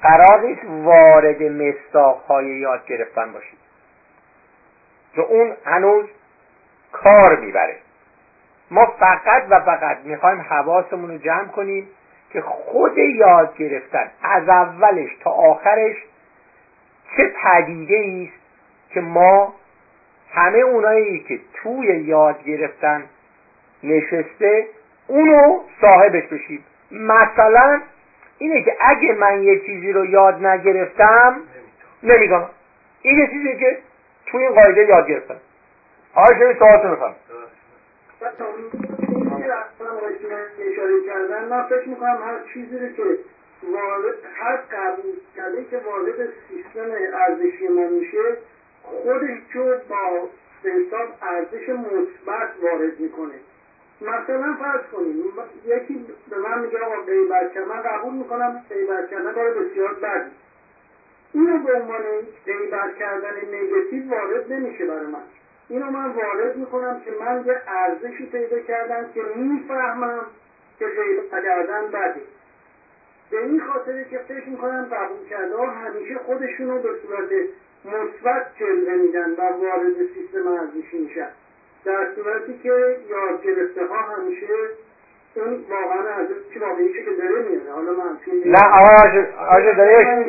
[0.02, 3.58] قرار نیست وارد مستاق های یاد گرفتن باشیم.
[5.16, 6.06] که اون هنوز
[6.92, 7.78] کار می‌بره.
[8.72, 11.88] ما فقط و فقط می‌خوایم حواسمون رو جمع کنیم
[12.30, 15.96] که خود یاد گرفتن از اولش تا آخرش
[17.18, 18.44] چه پدیده است
[18.94, 19.54] که ما
[20.34, 23.04] همه اونایی که توی یاد گرفتن
[23.84, 24.68] نشسته
[25.08, 26.64] اونو صاحبش بشیم.
[26.92, 27.82] مثلا
[28.38, 31.42] اینه که اگه من یه چیزی رو یاد نگرفتم
[32.04, 32.50] نمی‌دونم
[33.02, 33.78] این یه چیزی که
[34.26, 35.36] توی این قاعده یاد گرفتم.
[36.16, 37.16] آقای شمی سوالتون می‌خوام
[40.60, 43.18] اشاره کردن من فکر می‌کنم هر چیزی رو که
[43.64, 48.38] وارد هر قبول کرده که وارد سیستم ارزشی ما میشه
[48.84, 50.30] خودش رو با
[50.64, 53.34] حساب ارزش مثبت وارد می‌کنه.
[54.02, 55.16] مثلا فرض کنیم
[55.66, 60.32] یکی به من میگه آقا غیبت من قبول می‌کنم غیبت کردن کار بسیار بدی.
[61.34, 62.02] اینو به عنوان
[62.46, 65.24] غیبت کردن نگتیو وارد نمیشه برای من.
[65.70, 70.26] اینو من وارد می‌کنم که من یه ارزشی پیدا کردم که می‌فهمم
[70.80, 72.22] که غیبت کردن بده.
[73.32, 77.30] به این خاطره که فکر می‌کنم قبول کرده ها همیشه خودشونو به صورت
[77.86, 81.28] مثبت جلوه میدن و وارد سیستم ارزشی میشن.
[81.86, 84.48] در صورتی که یاد گرفته ها همیشه
[85.36, 87.72] اون واقعا ارزش واقعیشه که داره میاره.
[87.72, 90.26] حالا منفی نه آقای داره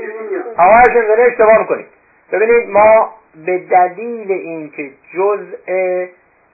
[0.57, 1.87] آقای داره اشتباه می‌کنید
[2.33, 3.15] ببینید ما
[3.47, 6.07] به دلیل اینکه جزء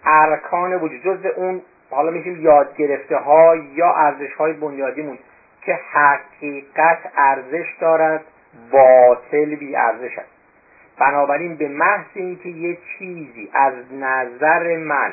[0.05, 5.19] ارکان وجود جز اون حالا میشیم یاد گرفته ها یا ارزش های بنیادیمون
[5.63, 8.25] که حقیقت ارزش دارد
[8.71, 10.31] باطل بی ارزش است.
[10.99, 15.13] بنابراین به محض اینکه یه چیزی از نظر من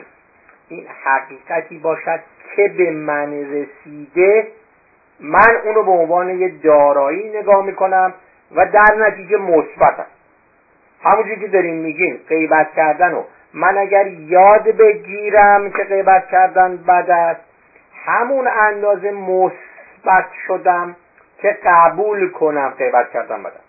[0.69, 2.19] این حقیقتی باشد
[2.55, 4.47] که به من رسیده
[5.19, 8.13] من اونو به عنوان یه دارایی نگاه می‌کنم
[8.55, 10.05] و در نتیجه مثبت
[11.07, 17.09] همونجوری که داریم میگیم غیبت کردن و من اگر یاد بگیرم که غیبت کردن بد
[17.09, 17.41] است
[18.05, 20.95] همون اندازه مثبت شدم
[21.41, 23.67] که قبول کنم غیبت کردن بد است.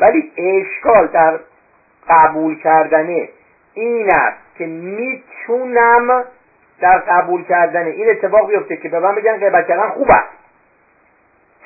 [0.00, 1.38] ولی اشکال در
[2.08, 3.28] قبول کردنه
[3.74, 6.24] این است که می‌تونم
[6.80, 10.38] در قبول کردن این اتفاق بیفته که به من بگن غیبت کردن خوب است.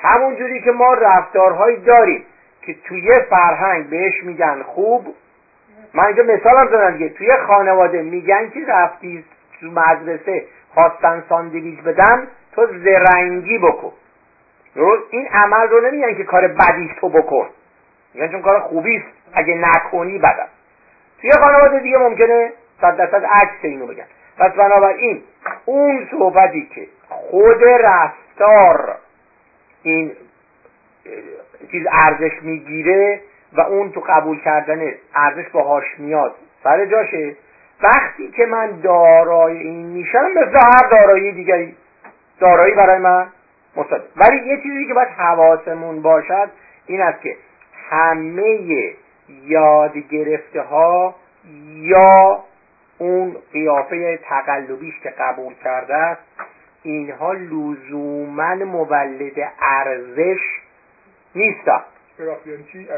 [0.01, 2.25] همون جوری که ما رفتارهایی داریم
[2.65, 5.15] که توی فرهنگ بهش میگن خوب
[5.93, 7.09] من اینجا مثالم زدم دیگه.
[7.09, 9.25] توی خانواده میگن که رفتی
[9.59, 13.91] تو مدرسه خواستن ساندویچ بدن تو زرنگی بکن.
[15.09, 17.49] این عمل رو نمیگن که کار بدیش تو بکن.
[18.13, 20.47] میگن چون کار خوبی است اگه نکنی بدم
[21.21, 24.05] توی خانواده دیگه ممکنه صد درصد عکس اینو بگن.
[24.37, 25.23] پس بنابراین
[25.65, 28.95] اون صحبتی که خود رفتار
[29.83, 30.11] این
[31.71, 33.21] چیز ارزش می‌گیره
[33.53, 36.35] و اون تو قبول کردن ارزش باهاش میاد.
[36.63, 37.35] سر جاشه.
[37.81, 41.75] وقتی که من دارای این میشم مثل هر دارایی دیگری.
[42.39, 43.27] دارایی برای من
[43.75, 46.49] مصد ولی یه چیزی که باید حواسمون باشد
[46.85, 47.37] این است که
[47.89, 48.59] همه
[49.45, 51.15] یاد گرفته ها
[51.75, 52.43] یا
[52.97, 56.21] اون قیافه تقلبیش که قبول کرده است
[56.83, 60.39] اینها لزوما مولد ارزش
[61.35, 61.81] نیستن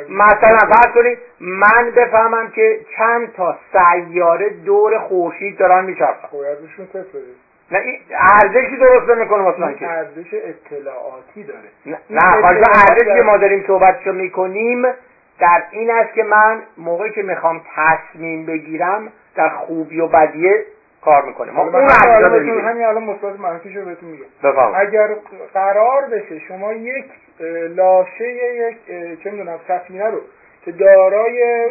[0.10, 6.28] مثلا فرض کنید من بفهمم که چند تا سیاره دور خورشید دارن میچرخن.
[7.72, 9.90] نه این ارزشی درست نمی‌کنه مثلا که.
[9.90, 11.60] ارزش اطلاعاتی داره.
[11.86, 12.24] نه نه
[12.90, 14.86] ارزشی که ما داریم صحبتشو می‌کنیم
[15.40, 20.66] در این است که من موقعی که می‌خوام تصمیم بگیرم در خوبی و بدیه
[21.06, 21.52] کار می‌کنه.
[21.52, 24.26] ما اون همین الان مثبت منفیشو بهتون میگم.
[24.76, 25.10] اگر
[25.54, 27.06] قرار بشه شما یک
[27.76, 28.78] لاشه یک
[29.24, 30.22] چه می‌دونم سفینه رو
[30.66, 31.66] که دارای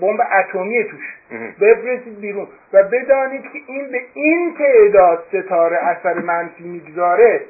[0.00, 1.16] بمب اتمی توش
[1.60, 7.40] بفرستید بیرون و بدانید که این به این تعداد ستاره اثر منفی می‌گذاره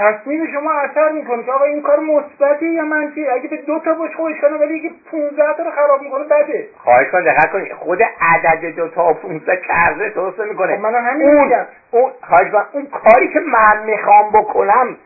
[0.00, 3.94] تصمیم شما اثر می‌کنه که آقا این کار مثبتی یا منفی اگه به دو تا
[3.94, 6.68] باش خوش کنه ولی اگه 15 تا رو خراب می‌کنه بده.
[6.76, 10.76] خواهش کن دقت کنید خود عدد دو تا و 15 کرده درست می‌کنه.
[10.76, 11.52] خب من همین اون
[11.90, 14.96] اون خواهش اون کاری که من می‌خوام بکنم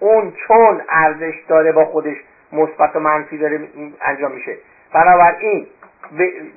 [0.00, 2.16] اون چون ارزش داره با خودش
[2.52, 3.60] مثبت و منفی داره
[4.00, 4.56] انجام میشه.
[4.94, 5.66] بنابراین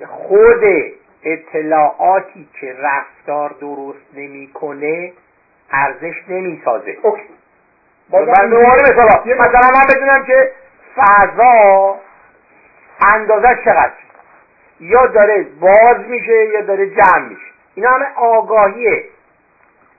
[0.07, 0.63] خود
[1.23, 5.13] اطلاعاتی که رفتار درست نمی‌کنه
[5.71, 6.97] ارزش نمی‌سازه.
[7.01, 7.38] اوکی.
[9.35, 10.51] مثلا من بدونم که
[10.95, 11.95] فضا
[13.15, 13.91] اندازه چقدر؟
[14.79, 17.41] یا داره باز میشه یا داره جمع میشه.
[17.75, 19.03] اینا همه آگاهیه.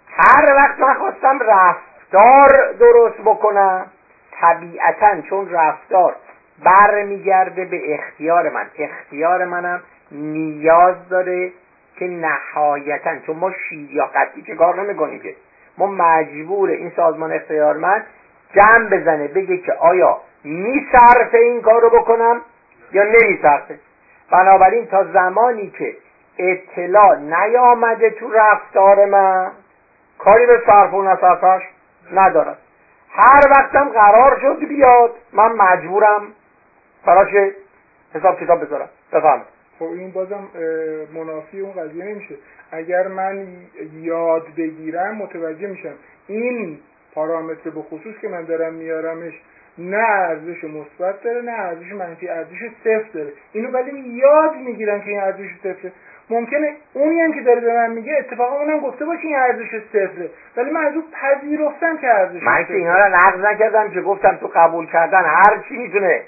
[0.09, 3.87] هر وقت من خواستم رفتار درست بکنم
[4.41, 6.17] طبیعتا چون رفتار
[6.65, 8.67] برمیگرده به اختیار من.
[8.79, 11.53] اختیار منم نیاز داره
[11.97, 15.37] که نهایتا چون ما شیر یا قطعی چه کار نمی‌کنیم که
[15.81, 18.05] ما مجبور این سازمان اختیارمند
[18.55, 22.41] جمع بزنه بگه که آیا میصرفه این کار رو بکنم
[22.93, 23.79] یا نمیصرفه
[24.33, 25.97] بنابراین تا زمانی که
[26.39, 29.51] اطلاع نیامده تو رفتار من
[30.19, 31.63] کاری به صرف و نصرفش
[32.13, 32.59] ندارد
[33.11, 36.23] هر وقتم قرار شد بیاد من مجبورم
[37.07, 37.29] براش
[38.15, 38.89] حساب کتاب بذارم.
[39.13, 39.43] بفهم
[39.79, 40.49] خب این بازم
[41.15, 42.35] منافی اون قضیه نمیشه.
[42.73, 43.47] اگر من
[44.03, 45.95] یاد بگیرم متوجه میشم.
[46.27, 46.79] این
[47.15, 49.33] پارامتر به خصوص که من دارم میارمش
[49.79, 53.33] نه ارزش مثبت داره نه ارزش منفی ارزش صفر داره.
[53.53, 55.93] اینو ولی یاد می‌گیرم که این ارزش صفره.
[56.31, 60.31] ممکنه اونی هم که داره به من میگه اتفاقا اونم گفته باشه این ارزش صفره.
[60.57, 64.37] ولی من از اون پذیرفتم که ارزش من که اینا رو نقض نکردم که گفتم
[64.37, 66.23] تو قبول کردن هر چی می‌تونه.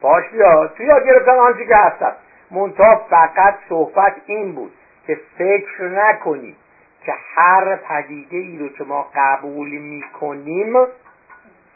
[0.00, 2.12] باش بیاد تو یاد گرفتن آنچه که هستم.
[2.50, 4.72] منتها فقط صحبت این بود.
[5.08, 6.56] که فکر نکنید
[7.06, 10.76] که هر پدیده ای رو که ما قبول می‌کنیم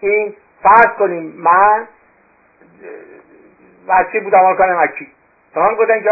[0.00, 1.86] این فرض کنیم من
[3.88, 5.08] بچه بودم حال کنم اکی
[5.56, 6.10] من گفتن که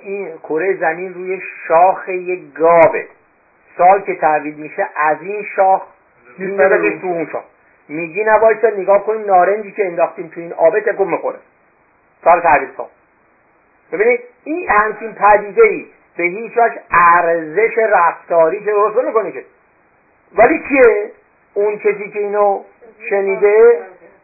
[0.00, 3.04] این کره زمین روی شاخ یک گاوه.
[3.78, 5.82] سال که تحویل میشه از این شاخ
[6.38, 7.44] میندازش تو اون شاخ.
[7.88, 11.38] میگی نبایستا نگاه کنیم نارنجی که انداختیم تو این آبه تکون می‌خوره.
[12.24, 12.88] سال تحویل کن.
[13.92, 19.44] ببینید این همچین پدیده ای به هیچ وجه ارزش رفتاری که درست نمی‌کنه که.
[20.34, 21.10] ولی کیه؟
[21.54, 22.62] اون کسی که اینو
[23.10, 23.78] شنیده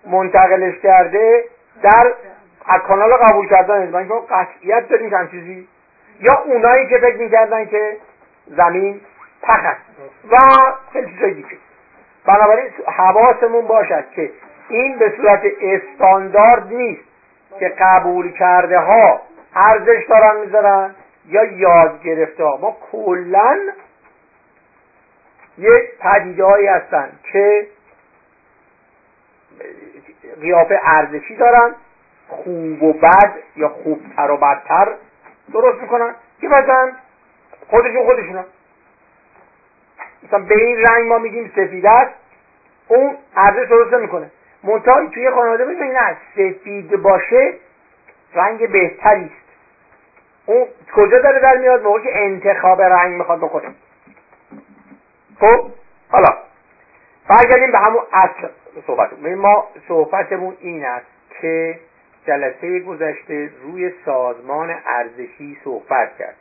[0.07, 1.44] منتقلش کرده
[1.83, 2.12] در
[2.66, 5.68] از کانال قبول کردن من که قطعیت داریم چند چیزی.
[6.20, 7.96] یا اونایی که فکر می‌کردن که
[8.46, 9.01] زمین
[9.42, 9.81] پخ است.
[10.31, 10.37] و
[10.92, 11.48] خیلی چیزای دیگه.
[12.27, 14.31] بنابراین حواسمون باشد که
[14.68, 17.03] این به صورت استاندارد نیست
[17.59, 19.20] که قبول کرده ها
[19.55, 20.94] ارزش دارن می‌ذارن.
[21.29, 22.57] یا یاد گرفته ها.
[22.57, 23.59] ما کلا
[25.59, 27.67] یک پدیدههایی هستن که
[30.41, 31.75] قیافه ارزشی دارن
[32.29, 34.95] خوب و بد یا خوبتر و بدتر
[35.53, 36.93] درست می‌کنن که بعدا
[37.71, 38.45] خودشون خودشون
[40.23, 42.14] مثلا به این رنگ ما میگیم سفید است
[42.88, 44.31] اون ارزش درست می‌کنه
[44.62, 47.55] منتها توی خانواده بگیم نه سفید باشه
[48.35, 49.48] رنگ بهتری است
[50.49, 53.75] اون کجا داره در میاد؟ موقعی که انتخاب رنگ می‌خواد بکنه.
[55.41, 55.71] خب؟
[56.09, 56.37] حالا
[57.29, 58.49] برگردیم به همون اصل
[58.87, 59.13] صحبت.
[59.23, 61.07] ما صحبتمون این است
[61.41, 61.81] که
[62.27, 66.37] جلسه گذشته روی سازمان ارزشی صحبت کرد.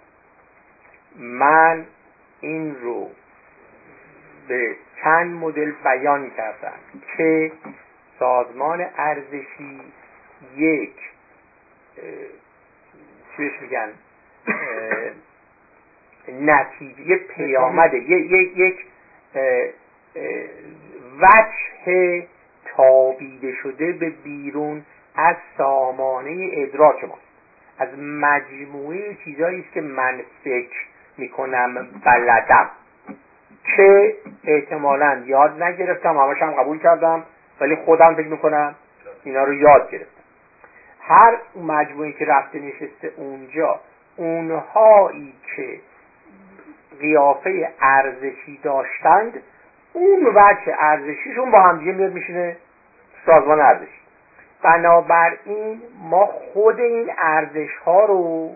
[1.20, 1.86] من
[2.40, 3.10] این رو
[4.48, 6.80] به چند مدل بیان کردم
[7.18, 7.52] که
[8.20, 9.82] سازمان ارزشی
[10.56, 10.94] یک
[13.38, 13.90] چیش میگن
[16.42, 18.76] نتیجه یه پیامده یک یک
[21.22, 22.26] وجه
[22.66, 24.84] تابیده شده به بیرون
[25.16, 27.18] از سامانه ادراک ما.
[27.80, 30.86] از مجموعه چیزهایی است که من فکر
[31.18, 32.70] می‌کنم بلدم
[33.76, 37.24] که احتمالا یاد نگرفتم همش هم قبول کردم
[37.60, 38.76] ولی خودم فکر می‌کنم
[39.24, 40.17] اینا رو یاد گرفتم.
[41.08, 43.80] هر مجموعه که رفته نشسته اونجا
[44.16, 45.80] اونهایی که
[47.00, 49.34] قیافه ارزشی داشتند
[49.94, 52.58] اون وجه ارزشیشون با همدیگه میاد میشینه
[53.26, 54.02] سازمان ارزشی.
[54.64, 58.52] بنابراین ما خود این ارزش ها رو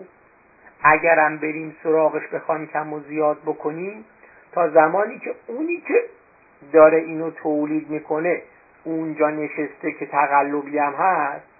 [0.82, 4.04] اگرم بریم سراغش بخوایم کم و زیاد بکنیم
[4.52, 6.04] تا زمانی که اونی که
[6.72, 8.42] داره اینو تولید می‌کنه
[8.84, 11.51] اونجا نشسته که تقلبی هم هست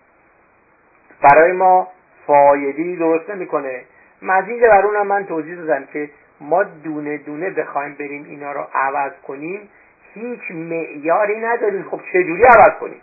[1.22, 1.88] برای ما
[2.26, 3.84] فایدی درست نمی‌کنه.
[4.22, 9.12] مزید بر اونم من توضیح دادم که ما دونه دونه بخوایم بریم اینا رو عوض
[9.26, 9.68] کنیم
[10.14, 11.86] هیچ معیاری نداریم.
[11.90, 13.00] خب چجوری عوض کنیم؟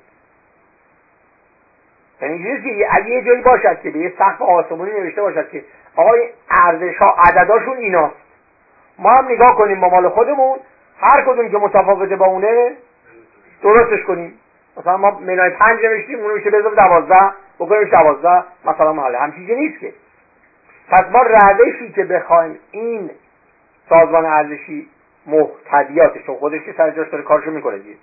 [2.21, 2.57] یعنی
[2.91, 5.63] اگه یه جایی باشد که به یه سقف آسمانی نوشته باشد که
[5.95, 6.29] آقای
[6.65, 8.15] ارزش ها عدداشون ایناست.
[8.99, 10.59] ما هم نگاه کنیم با مال خودمون
[11.01, 12.71] هر کدوم که متفاوته با اونه
[13.63, 14.39] درستش کنیم.
[14.77, 17.31] مثلا ما منای پنج نوشتیم اونو میشه بذارم دوازده.
[17.59, 19.93] بکنیمش دوازده مثلا محله هم چیزی نیست که.
[20.91, 23.11] پس ما روشی که بخوایم این
[23.89, 24.89] سازمان ارزشی
[25.25, 27.95] محتویاتشون خودش که سر جاش داره کارشو می‌کنه دیگه.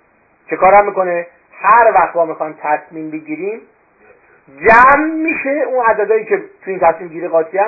[0.49, 1.27] چه کارم می‌کنه؟
[1.61, 3.61] هر وقت ما می‌خوایم تصمیم بگیریم
[4.67, 7.59] جمع میشه اون عددهایی که تو این تصمیم گیری قاطی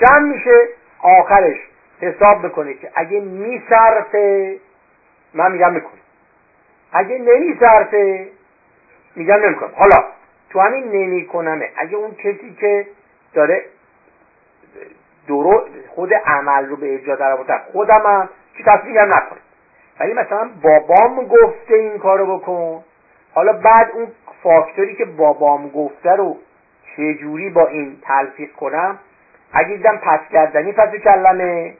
[0.00, 0.68] جمع میشه
[1.02, 1.56] آخرش
[2.00, 4.56] حساب بکنه که اگه میصرفه
[5.34, 6.00] من میگم می‌کنه
[6.92, 8.28] اگه نمیصرفه
[9.16, 10.04] میگم نمی‌کنم حالا
[10.50, 12.86] تو همین نمیکنمه اگه اون کسی که
[13.34, 13.64] داره
[15.28, 19.38] درو خود عمل رو به اجرا در آوردن خودم هم که تصمیم نکنه.
[20.00, 22.84] ولی مثلا بابام گفته این کارو بکن.
[23.34, 24.06] حالا بعد اون
[24.42, 26.36] فاکتوری که بابام گفته رو
[26.96, 28.98] چجوری با این تلفیق کنم؟
[29.52, 31.74] اگه دیدم پس کردنی پس کلمه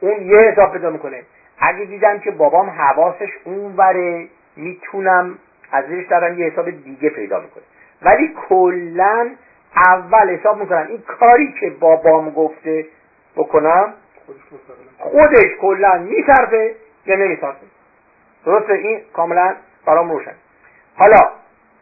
[0.00, 1.22] اون یه حساب پیدا می‌کنه.
[1.58, 5.38] اگه دیدم که بابام حواسش اون وره می‌تونم
[5.72, 7.64] از زیرش دارم یه حساب دیگه پیدا می‌کنه.
[8.02, 9.30] ولی کلا
[9.76, 10.86] اول حساب می‌کنم.
[10.88, 12.86] این کاری که بابام گفته
[13.36, 13.94] بکنم
[14.98, 16.74] خودش کلا میصرفه
[17.06, 17.66] یا نمیصرفه
[18.44, 19.54] درسته؟ این کاملا
[19.86, 20.34] برام روشن.
[20.96, 21.20] حالا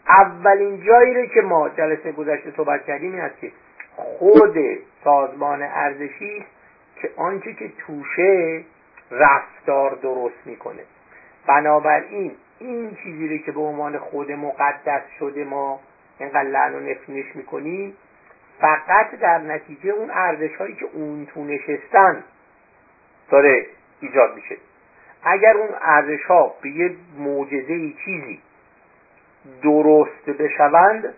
[0.08, 3.52] اولین جایی رو که ما جلسه گذشته صحبت کردیم این است که
[3.96, 4.58] خود
[5.04, 6.44] سازمان ارزشی
[6.96, 8.64] که آنچه که توشه
[9.10, 10.82] رفتار درست می‌کنه.
[11.46, 15.80] بنابراین این چیزی رو که به عنوان خود مقدس شده ما
[16.18, 17.96] اینقدر لعن و نفرینش می‌کنیم.
[18.60, 22.24] فقط در نتیجه اون ارزش هایی که اون تو نشستن
[23.30, 23.66] داره
[24.00, 24.56] ایجاد میشه.
[25.22, 28.40] اگر اون ارزش ها به یه معجزه چیزی
[29.62, 31.14] درست بشوند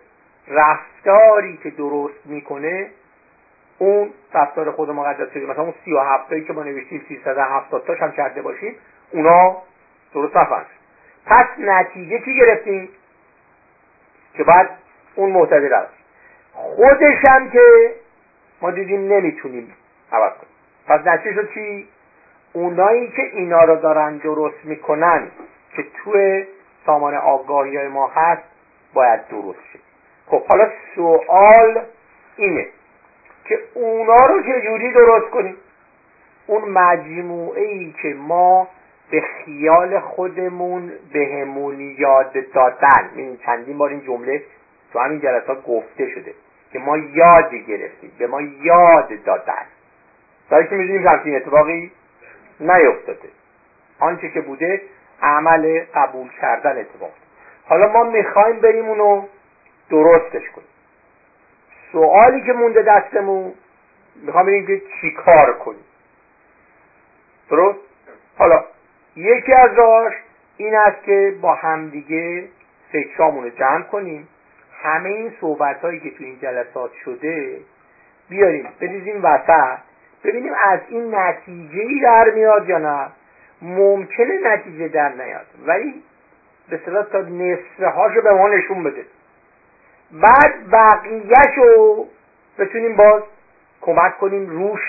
[0.47, 2.89] رفتاری که درست می‌کنه
[3.77, 5.45] اون رفتار خود مقدس شده.
[5.45, 8.75] مثلا اون سی و هفتایی که ما نوشتیم سی هفتاد تاش هم کرده باشیم
[9.11, 9.57] اونا
[10.13, 10.65] درست نفرد
[11.25, 12.89] پس نتیجه چی گرفتیم؟
[14.33, 14.69] که بعد
[15.17, 15.93] اون معتدل است.
[16.53, 17.93] خودش هم که
[18.61, 19.73] ما دیدیم نمی‌تونیم
[20.11, 20.51] عوض کنیم.
[20.87, 21.87] پس نتیجه شد چی؟
[22.53, 25.27] اونایی که اینا رو دارن درست می‌کنن
[25.75, 26.45] که توی
[26.85, 28.43] سامان آگاهی های ما هست
[28.93, 29.79] باید درست شه
[30.27, 31.81] خب حالا سوال
[32.37, 32.67] اینه
[33.45, 35.55] که اونا رو چجوری درست کنیم؟
[36.47, 38.67] اون مجموعه ای که ما
[39.11, 44.43] به خیال خودمون بهمون یاد دادن این چندین بار این جمله
[44.93, 46.33] تو همین جلسات گفته شده
[46.71, 49.65] که ما یاد گرفتیم به ما یاد دادن.
[50.49, 51.91] داری که می‌دونیم همچین اتفاقی
[52.59, 53.29] نیفتاده؟
[53.99, 54.81] آنچه که بوده
[55.21, 57.11] عمل قبول کردن اتفاق.
[57.65, 59.25] حالا ما می‌خوایم بریم اونو
[59.89, 60.67] درستش کنیم.
[61.91, 63.53] سوالی که مونده دستمون
[64.15, 65.85] می‌خوام بریم که چی کار کنیم.
[67.49, 67.79] درست؟
[68.37, 68.63] حالا
[69.15, 70.13] یکی از راهش
[70.57, 72.47] این است که با همدیگه
[72.91, 74.27] فکرامون رو جمع کنیم.
[74.87, 77.59] همه این صحبت هایی که تو این جلسات شده
[78.29, 79.77] بیاریم بریزیم وسط.
[80.23, 83.07] ببینیم از این نتیجه ای در میاد یا نه.
[83.61, 86.03] ممکنه نتیجه در نیاد ولی
[86.69, 89.05] به صورت تا نصفه هاشو به ما نشون بده.
[90.11, 92.07] بعد بقیهش رو
[92.59, 93.23] بتونیم باز
[93.81, 94.81] کمک کنیم روش.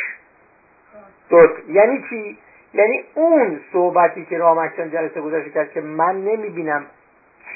[1.31, 1.69] درست.
[1.69, 2.39] یعنی چی؟
[2.75, 6.87] یعنی اون صحبتی که رامکشان جلسه گذاشته کرد که من نمی‌بینم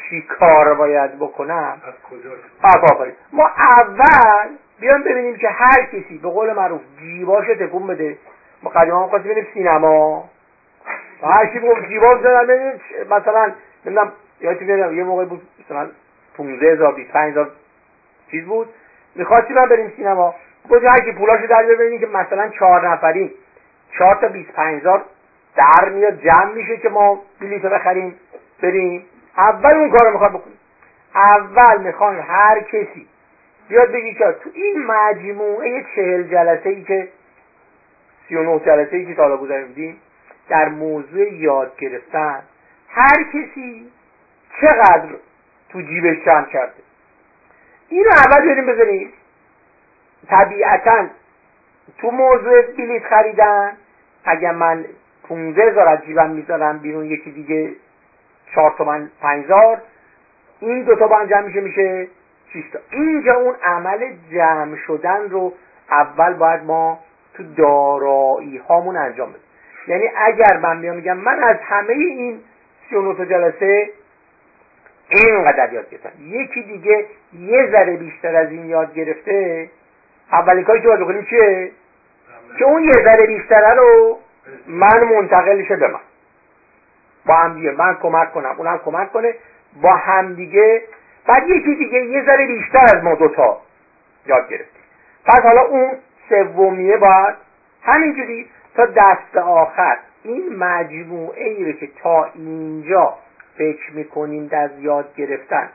[0.08, 2.30] چی کار باید بکنم؟ از کجا؟
[3.32, 4.48] ما اول
[4.80, 8.18] بیان ببینیم که هر کسی به قول معروف جیباش تکون بده.
[8.62, 10.30] ما قدیما خواستیم ببینیم سینما.
[11.22, 12.72] هر کی گفت جیبا بزنم
[13.10, 13.52] مثلا
[13.84, 15.88] نمی‌دونم یادتون میاد یه موقع بود مثلا
[16.36, 17.50] 15 هزار 25 هزار
[18.30, 18.68] چیز بود.
[19.14, 20.34] می‌خواستیم من بریم سینما.
[20.70, 23.30] گفت هر کی پولاشو در ببینیم که مثلا چهار نفریم.
[23.98, 25.04] چهار تا 25 هزار
[25.56, 28.14] در میاد جمع میشه که ما بلیط بخریم
[28.62, 29.06] بریم.
[29.36, 30.58] اول اون کارو می‌خواد بکنیم
[31.14, 33.06] اول می‌خوان هر کسی
[33.68, 37.08] بیاد بگی که تو این مجموعه چهل جلسه ای که
[38.28, 39.62] سی و نه جلسه ای که تا حالا
[40.48, 42.42] در موضوع یاد گرفتن
[42.88, 43.92] هر کسی
[44.60, 45.08] چقدر
[45.68, 46.82] تو جیبش جمع کرده.
[47.88, 49.12] اینو اول بریم بزنیم.
[50.28, 51.06] طبیعتا
[51.98, 53.76] تو موضوع بلیت خریدن
[54.24, 54.84] اگر من
[55.28, 57.72] 15 هزار از جیبم می‌ذارم بیرون یکی دیگه
[58.54, 59.80] چهار تومن پنجزار.
[60.60, 62.08] این دوتا با جمع میشه میشه
[62.52, 65.52] چیستا اینجا اون عمل جمع شدن رو
[65.90, 66.98] اول باید ما
[67.34, 69.42] تو دارایی هامون انجام بدیم.
[69.86, 72.40] یعنی اگر من بیام میگم من از همه این
[72.90, 73.90] سی تا جلسه
[75.08, 76.10] اینقدر یاد گرفتم.
[76.20, 79.70] یکی دیگه یه ذره بیشتر از این یاد گرفته
[80.32, 81.70] اولین کاری که باید بکنیم چیه؟
[82.58, 84.18] که اون یه ذره بیشتره رو
[84.66, 86.00] من منتقل به من.
[87.26, 89.34] با هم دیگه من کمک کنم اونم کمک کنه
[89.82, 90.82] با هم دیگه.
[91.26, 93.60] بعد یکی دیگه یه ذره بیشتر از ما دوتا
[94.26, 94.82] یاد گرفتیم
[95.24, 95.90] پس حالا اون
[96.28, 97.34] سومیه باید
[97.82, 103.14] همینجوری تا دست آخر این مجموعه ای رو که تا اینجا
[103.58, 105.68] فکر می‌کنیم در یاد گرفتن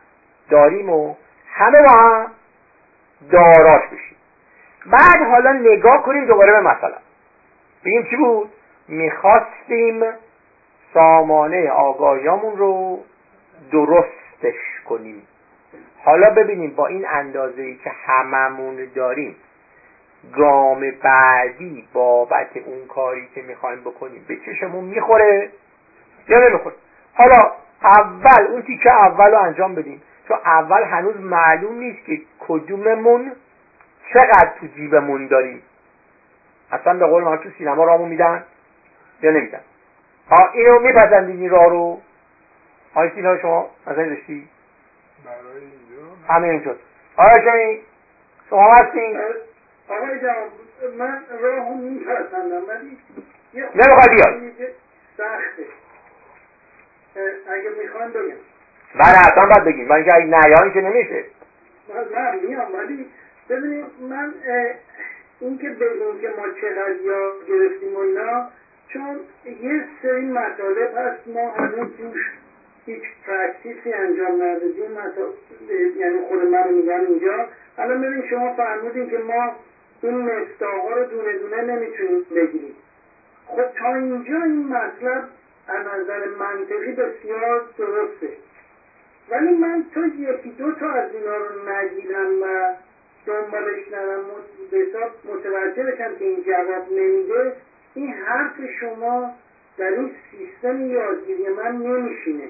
[0.49, 1.15] داریم و
[1.47, 2.31] همه با هم
[3.31, 4.17] داراش بشیم.
[4.85, 6.97] بعد حالا نگاه کنیم دوباره به مثلا
[7.85, 8.49] بگیم چی بود؟
[8.87, 10.03] می‌خواستیم
[10.93, 13.03] سامانه آگاهیامون رو
[13.71, 15.27] درستش کنیم.
[16.03, 19.35] حالا ببینیم با این اندازه ای که هممون داریم
[20.35, 25.49] گام بعدی بابت اون کاری که می‌خوایم بکنیم به چشمون می‌خوره
[26.27, 26.75] یا نمی‌خوره؟
[27.13, 27.51] حالا
[27.83, 30.01] اول اون تیکه اول رو انجام بدیم.
[30.27, 33.31] چون اول هنوز معلوم نیست که کدوممون
[34.13, 35.61] چقدر تو جیبمون داریم.
[36.71, 38.43] اصلا به قول ما تو سینما رامون میدن
[39.21, 39.61] یا نمیدن؟
[40.29, 42.01] ها اینو میپسندین این راه رو.
[42.93, 44.49] آیا سینا شما نظری داشتی؟
[46.43, 46.79] این شد.
[47.17, 47.81] آیا شما
[48.49, 49.19] شما هستین؟
[49.89, 50.51] آقای جواب
[50.97, 52.97] من راه میپسندم ولی
[53.53, 54.51] نمی‌خواد بیاد.
[55.17, 55.63] سخته.
[57.49, 58.35] اگه می‌خوان بگم.
[58.95, 59.87] بله حتما باید بگیم.
[59.87, 61.23] من اینکه اگه نیان که نمیشه.
[62.15, 63.09] من میام ولی
[63.49, 64.33] ببینید من
[65.39, 68.47] اینکه بگیم که ما چقدر یاد گرفتیم و نه
[68.87, 69.19] چون
[69.61, 72.31] یه سری مطالب هست ما هنوز توش
[72.85, 74.97] هیچ پرکتیسی انجام ندادیم.
[75.97, 77.47] یعنی خود من میگم اینجا.
[77.77, 79.55] الان ببین شما فرمودین که ما
[80.01, 82.75] این مستاقا رو دونه دونه نمی‌تونیم بگیریم.
[83.47, 85.23] خب تا اینجا این مطلب
[85.67, 88.29] از نظر منطقی بسیار درسته.
[89.29, 92.73] ولی من تا یکی دو تا از اینا رو نگیرم و
[93.25, 94.21] دنبالش نرم
[94.71, 97.53] به حساب متوجه بشم که این جواب نمیده.
[97.97, 99.33] این حرف شما
[99.77, 102.47] در این سیستم یادگیری من نمیشینه.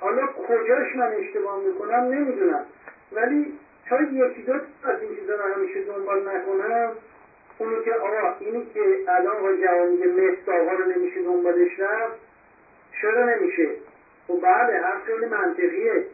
[0.00, 2.64] حالا کجاش من اشتباه می‌کنم نمی‌دونم.
[3.12, 3.52] ولی
[3.88, 4.52] تا یکی دو
[4.84, 6.92] از این چیزا رو همیشه دنبال نکنم
[7.58, 12.14] اونو که آقا اینی که الان با جوان میگه مستاقا رو نمیشه دنبالش رفت
[13.00, 13.68] چرا نمیشه؟
[14.28, 16.04] خب بله هم خیلی منطقیه.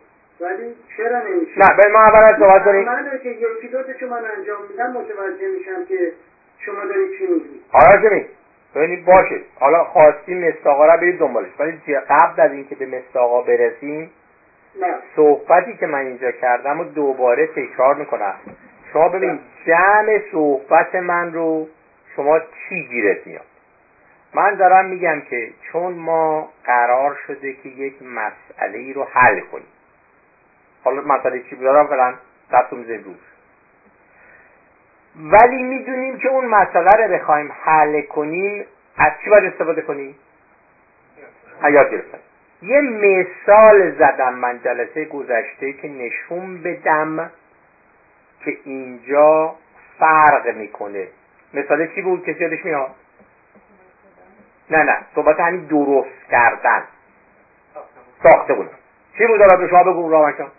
[0.41, 2.85] ولی چرا نمیشه؟ نه به ما اول از صحبت کنیم.
[2.85, 6.13] من که یکی دو که من انجام میدم متوجه میشم که
[6.59, 7.61] شما داری چی میگی.
[7.73, 8.29] آره
[8.75, 9.41] ببینید باشه.
[9.61, 11.51] حالا خواستیم مستاقا رو برید دنبالش.
[11.59, 14.11] ولی قبل از اینکه به مستاقا برسیم
[14.81, 14.95] نه.
[15.17, 18.35] صحبتی که من اینجا کردم و دوباره تکرار می‌کنم.
[18.93, 21.69] شما ببین جمع صحبت من رو
[22.17, 23.45] شما چی گیرت میاد؟
[24.35, 29.67] من دارم میگم که چون ما قرار شده که یک مسئله ای رو حل کنیم.
[30.85, 32.15] حالا مسئله چی دارم فعلا
[32.53, 33.30] دستو می‌زنیم روش
[35.17, 38.65] ولی می‌دونیم که اون مسئله رو بخوایم حل کنیم
[38.97, 40.17] از چی باید استفاده کنیم
[41.63, 42.19] حیات گرفتن
[42.63, 47.31] یه مثال زدم من جلسه گذشته که نشون بدم
[48.45, 49.55] که اینجا
[49.99, 51.09] فرق می‌کنه
[51.55, 52.91] مثال چی بود کسی یادش میاد
[54.71, 56.85] نه نه صحبت همین درست کردن
[58.23, 58.79] ساخته بودم
[59.19, 60.51] چی بود دارد شما بگو راهشان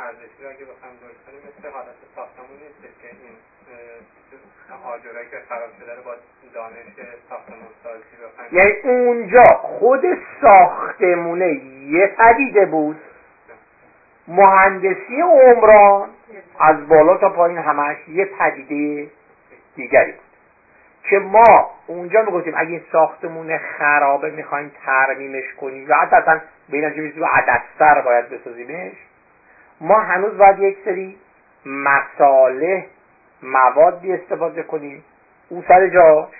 [0.00, 3.36] ارزشی رو اگه بخوایم درست کنیم مثل حالت ساختمون نیست که این
[4.86, 6.14] آجرایی که خراب شده رو با
[6.54, 6.76] دانش
[7.28, 8.02] ساختمون سازی
[8.52, 10.02] یعنی اونجا خود
[10.40, 12.96] ساختمونه یه پدیده بود؟
[14.28, 16.08] مهندسی عمران
[16.58, 19.10] از بالا تا پایین همش یه پدیده
[19.76, 20.20] دیگری بود.
[21.10, 28.00] که ما اونجا می‌گفتیم اگه ساختمون خرابه می‌خوایم ترمیمش کنیم یا حتی اصلا به عدستر
[28.00, 28.96] باید بسازیمش
[29.80, 31.18] ما هنوز باید یک سری
[31.66, 32.86] مساله
[33.42, 35.04] موادی استفاده کنیم.
[35.48, 36.34] او سر جاش.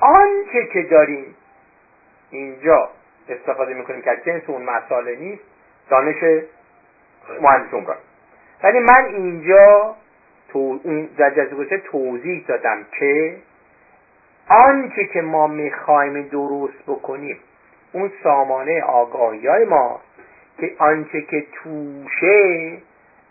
[0.00, 1.34] آنچه که داریم
[2.30, 2.88] اینجا
[3.28, 5.42] استفاده می‌کنیم که جنس اون مساله نیست
[5.90, 6.16] دانش
[7.40, 7.96] مهندس عمران.
[8.62, 9.94] ولی من اینجا
[10.48, 10.78] تو
[11.18, 13.36] در جلسه توضیح دادم که
[14.48, 17.38] آنچه که ما می‌خوایم درست بکنیم
[17.92, 20.00] اون سامانه آگاهی های ما
[20.58, 22.78] که آنچه که توشه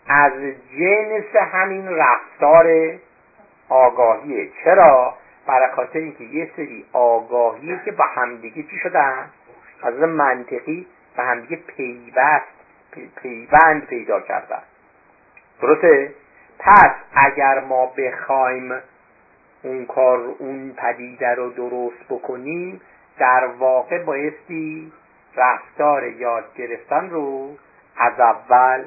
[0.06, 0.32] از
[0.78, 2.66] جنس همین رفتار
[3.68, 5.14] آگاهیه چرا؟
[5.46, 9.30] برای خاطر اینکه یه سری آگاهی که با همدیگه چی شدن؟
[9.82, 10.86] از منطقی
[11.16, 12.46] به همدیگه پیوست
[13.16, 14.62] پیوند پیدا کردن.
[15.62, 16.14] درسته؟
[16.58, 18.74] پس اگر ما بخوایم
[19.62, 22.80] اون کار اون پدیده رو درست بکنیم
[23.18, 24.92] در واقع بایستی
[25.36, 27.56] رفتار یاد گرفتن رو
[27.96, 28.84] از اول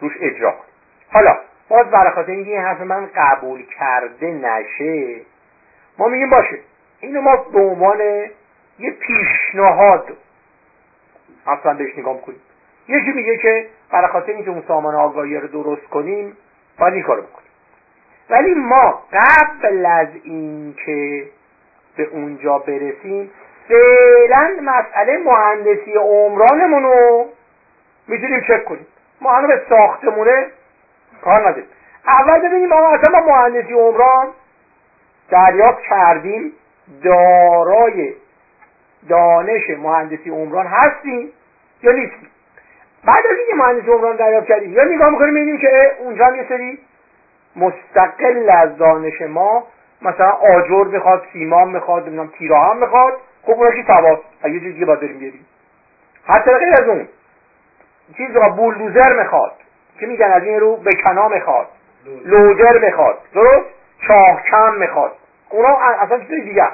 [0.00, 0.64] روش اجرا کنیم
[1.12, 1.38] حالا
[1.68, 5.20] باز برای اینکه این حرف من قبول کرده نشه
[5.98, 6.58] ما میگیم باشه.
[7.00, 8.00] اینو ما به عنوان
[8.78, 10.16] یه پیشنهاد
[11.46, 12.40] اصلا بهش نگاه کنیم
[12.88, 16.36] یکی میگه که برای خاطر اینکه اون سامان آگاهی رو درست کنیم
[16.78, 17.50] باید این کارو بکنیم.
[18.30, 21.28] ولی ما قبل از اینکه
[21.96, 23.30] به اونجا برسیم
[23.68, 27.26] فعلا مسئله مهندسی عمرانمون رو
[28.08, 28.86] می‌تونیم چک کنیم.
[29.20, 30.46] ما هنو به ساختمونه
[31.22, 31.68] کار نداریم.
[32.06, 34.26] اول ببینیم آقا اصلا ما مهندسی عمران
[35.30, 36.52] دریافت کردیم.
[37.04, 38.14] دارای
[39.08, 41.32] دانش مهندسی عمران هستیم
[41.82, 42.30] یا نیستیم؟
[43.04, 46.46] بعد از اینکه مهندسی عمران دریافت کردیم یا نگاه می‌کنیم می‌بینیم که اونجا هم یه
[46.48, 46.78] سری
[47.56, 49.66] مستقل از دانش ما
[50.02, 53.12] مثلا آجر می‌خواد سیمان می‌خواد نمی‌دونم تیرا هم می‌خواد
[53.42, 55.46] خب اونها که سواد اگه چیزی که باید بریم بیاریم
[56.24, 57.08] حتی غیر از اون
[58.16, 59.52] چیز را بولدوزر می‌خواد.
[60.00, 61.66] که میگن از این رو؟ به کنا می‌خواد.
[62.24, 63.18] لودر می‌خواد.
[63.34, 63.66] درست؟
[64.08, 65.12] چاهکم می‌خواد.
[65.50, 66.68] اونا اصلا چیز دیگه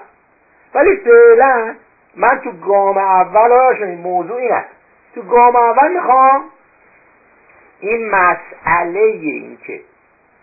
[0.75, 1.75] ولی فعلا
[2.17, 4.65] من تو گام اول این موضوع اینه
[5.15, 6.45] تو گام اول می‌خوام
[7.81, 9.81] این مسئله این که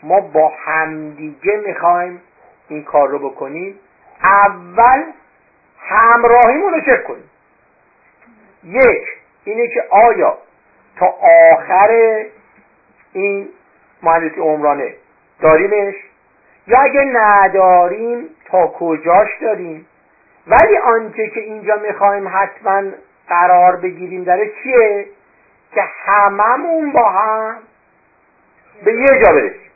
[0.04, 2.22] ما با همدیگه می‌خوایم
[2.68, 3.80] این کار رو بکنیم
[4.24, 5.04] اول
[5.80, 7.30] همراهیمون رو چک کنیم.
[8.64, 9.08] یک
[9.44, 10.38] اینه که آیا
[10.98, 11.06] تا
[11.52, 11.90] آخر
[13.14, 13.50] این
[14.04, 14.94] مهندسی عمرانه.
[15.42, 15.96] داریمش؟
[16.68, 19.88] یا اگه نداریم تا کجاش داریم؟
[20.48, 22.84] ولی آنچه که اینجا می‌خوایم حتما
[23.28, 25.06] قرار بگیریم داره چیه؟
[25.74, 27.58] که هممون با هم
[28.86, 29.72] به یه جا برسیم.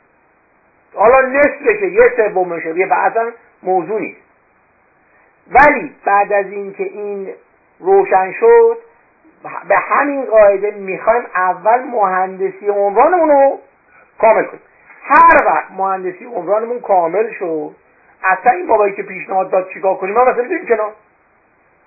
[0.94, 3.30] حالا نصفشه یه سومشه یه بعضا
[3.62, 4.20] موضوع نیست.
[5.50, 7.28] ولی بعد از اینکه این
[7.80, 8.78] روشن شد
[9.68, 13.58] به همین قاعده می‌خوایم اول مهندسی عمرانمون رو
[14.20, 14.62] کامل کنیم.
[15.02, 17.70] هر وقت مهندسی عمرانمون کامل شد
[18.24, 20.92] اصلا این بابایی که پیشنهاد داد چیکار کنیم؟ ما مثلا بریم کنار.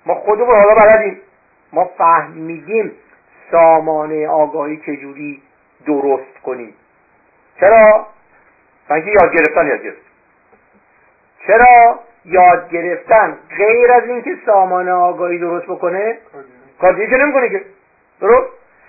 [0.06, 1.20] ما خودمون حالا بلدیم.
[1.72, 2.92] ما فهمیدیم
[3.50, 5.42] سامانه آگاهی چجوری
[5.86, 6.74] درست کنیم.
[7.60, 8.06] چرا؟
[8.90, 10.02] اینکه یاد گرفتن یاد گرفت
[11.46, 13.38] چرا؟ یاد گرفتن.
[13.58, 16.18] غیر از اینکه سامان آگاهی درست بکنه
[16.82, 17.64] کار دیگه نمی‌کنه که.
[18.20, 18.48] درست؟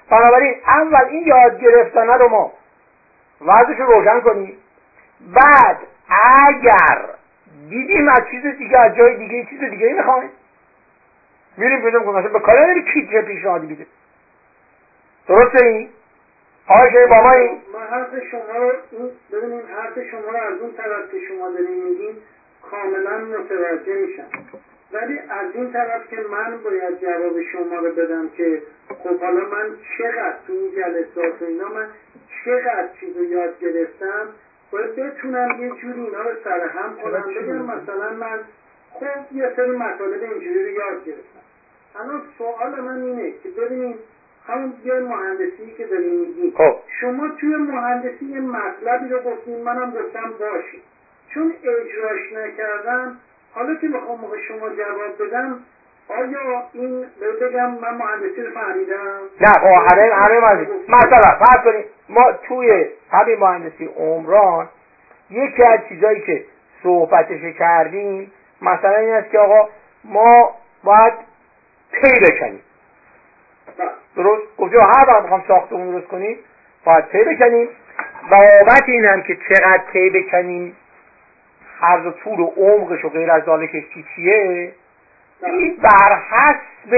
[0.09, 2.51] بنابراین اول این یاد گرفتن رو ما
[3.41, 4.57] وضعش رو روشن کنیم
[5.33, 5.77] بعد
[6.47, 7.05] اگر
[7.69, 10.29] دیدیم از چیز دیگه از جای دیگه چیز دیگه می‌خوایم.
[11.57, 12.17] میریم پیدا می‌کنیم.
[12.17, 13.85] مثلا به کار کی چه پیشنهادی میده
[15.27, 15.89] درسته این؟
[16.67, 18.71] آقای با ما این؟ من حرف شما
[19.31, 22.15] ببینیم حرف شما رو از اون طرف که شما دارین میگین
[22.71, 24.27] کاملا متوجه میشم.
[24.93, 28.61] ولی از این طرف که من باید جواب شما رو بدم که
[29.03, 31.87] خب حالا من چقدر تو این جلسات و اینا من
[32.45, 34.29] چقدر چیز رو یاد گرفتم؟
[34.71, 37.23] باید بتونم یه جوری اینا رو سرهم کنم.
[37.41, 38.39] بگم مثلا من
[38.93, 41.39] خب یه سری مطالب اینجوری رو یاد گرفتم.
[41.95, 43.95] الان سوال من اینه که ببینیم
[44.47, 46.75] همون یه مهندسی که داریم میگیم خب.
[47.01, 50.81] شما توی مهندسی یه مطلبی رو گفتیم منم گفتم باشی
[51.33, 53.17] چون اجراش نکردم
[53.53, 55.59] حالا که می‌خوام موقع شما جواب بدم؟
[56.09, 57.05] آیا این
[57.41, 60.71] بگم من مهندسی رو فهمیدم؟ نه خب همه همه مهندسی.
[60.89, 64.69] مثلا فرض کنید ما توی همین مهندسی عمران
[65.29, 66.45] یکی از چیزایی که
[66.83, 68.31] صحبتش کردیم
[68.61, 69.69] مثلا این است که آقا
[70.03, 70.51] ما
[70.83, 71.13] باید
[71.91, 72.61] پی بکنیم
[73.77, 73.89] بله.
[74.15, 76.37] درست؟ گفتیم هر وقت می‌خوام ساختمون درست کنیم
[76.85, 77.69] باید پی بکنیم
[78.31, 80.75] بابت این هم که چقدر پی بکنیم
[81.83, 84.71] عرض و طول و عمقش و غیر از چی چیه؟
[85.43, 86.93] این بر حسب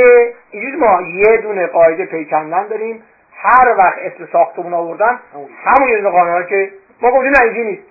[0.52, 3.04] اینجوری ما یه دونه قاعده پیکندن داریم.
[3.36, 5.20] هر وقت اسم ساختمون آوردن
[5.66, 6.72] همون یه دونه قانون که
[7.02, 7.84] ما گفتیم نه اینجوری نیست.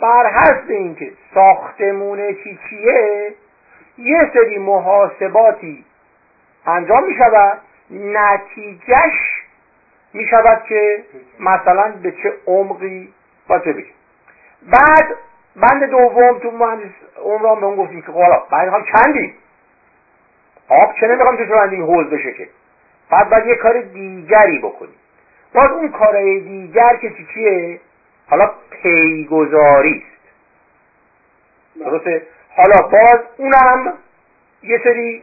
[0.00, 3.34] بر حسب اینکه ساختمون چی چیه
[3.98, 5.84] یه سری محاسباتی
[6.66, 7.58] انجام می شود
[7.90, 9.42] نتیجهش
[10.12, 11.04] می شود که
[11.40, 13.12] مثلا به چه عمقی
[13.48, 13.86] باید
[14.62, 15.16] بعد
[15.56, 16.90] بند دوم تو مهندس
[17.24, 19.34] عمران به اون گفتیم که حالا بعد می‌خوام چندی؟
[20.68, 22.48] آب چه نمی‌خوام تو بندیم حوز بشه که؟
[23.10, 24.94] بعد باید یه کار دیگری بکنیم
[25.54, 27.80] باز اون کارهای دیگر که چی چیه
[28.28, 30.22] حالا پیگذاری است.
[31.84, 32.22] درسته؟
[32.56, 33.92] حالا باز اونم
[34.62, 35.22] یه سری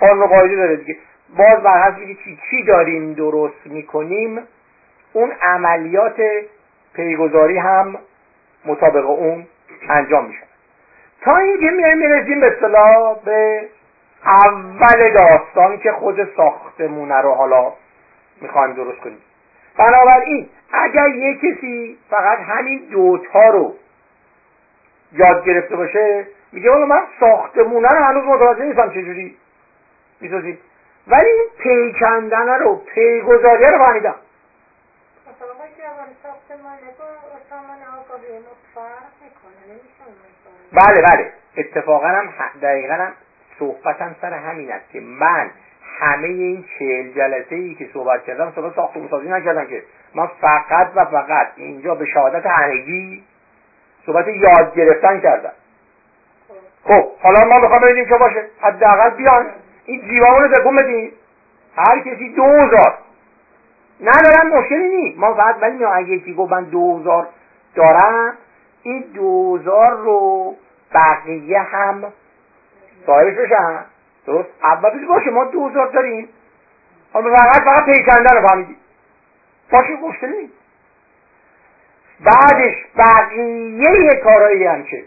[0.00, 0.96] قانون قاعده داره دیگه.
[1.36, 4.40] باز بر حسب چی چی داریم درست می‌کنیم
[5.12, 6.22] اون عملیات
[6.94, 7.98] پیگذاری هم
[8.64, 9.46] مطابق اون
[9.88, 10.42] انجام میشه.
[11.20, 13.68] تا اینکه میایم می‌رسیم به اصطلاح به
[14.24, 17.72] اول داستان که خود ساختمونه رو حالا
[18.40, 19.22] می‌خوایم درست کنیم.
[19.76, 23.74] بنابراین اگر یه کسی فقط همین دوتا رو
[25.12, 29.36] یاد گرفته باشه میگه والا من ساختمونه رو هنوز متوجه نیستم چجوری.
[30.20, 30.58] می‌سازیم
[31.06, 34.14] ولی این پیکندن رو پیگذاری رو فهمیدم.
[40.72, 41.32] بله بله.
[41.56, 42.28] اتفاقا هم
[42.62, 43.12] دقیقا هم
[43.58, 45.50] صحبتم سر همین است که من
[46.00, 49.82] همه این چهل جلسه ای که صحبت کردم صحبت ساختمون سازی نکردم که
[50.14, 53.24] من فقط و فقط اینجا به شهادت همگی
[54.06, 55.52] صحبت یاد گرفتن کردم.
[56.84, 57.10] خب.
[57.22, 58.44] حالا ما می‌خوام ببینیم که باشه.
[58.60, 59.46] حداقل بیان.
[59.84, 61.12] این جیوامون رو تکون بدیم
[61.76, 62.98] هر کسی دوزار
[64.00, 65.18] ندارم مشکلی نیست.
[65.18, 67.28] ما فقط ولی اگه یکی گفت من دوزار
[67.74, 68.36] دارم
[68.82, 70.56] این دوزار رو
[70.94, 72.12] بقیه هم
[73.06, 73.84] صاحبش بشن
[74.26, 76.28] درست؟ اول باشه ما دوزار داریم.
[77.12, 78.76] حالا فقط فقط پیکنده رو فهمیدیم
[79.70, 80.54] باشه مشکلی نیست.
[82.20, 85.04] بعدش بقیه کارهایی هم که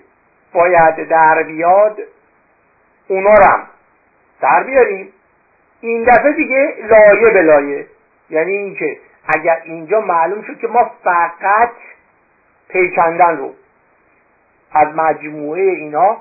[0.54, 2.00] باید در بیاد
[3.08, 3.68] اونا رو هم
[4.42, 5.14] در بیاریم.
[5.82, 7.88] این دفعه دیگه لایه به لایه.
[8.30, 8.98] یعنی اینکه
[9.28, 11.72] اگر اینجا معلوم شد که ما فقط
[12.70, 13.54] پیکندن رو
[14.74, 16.18] از مجموعه اینا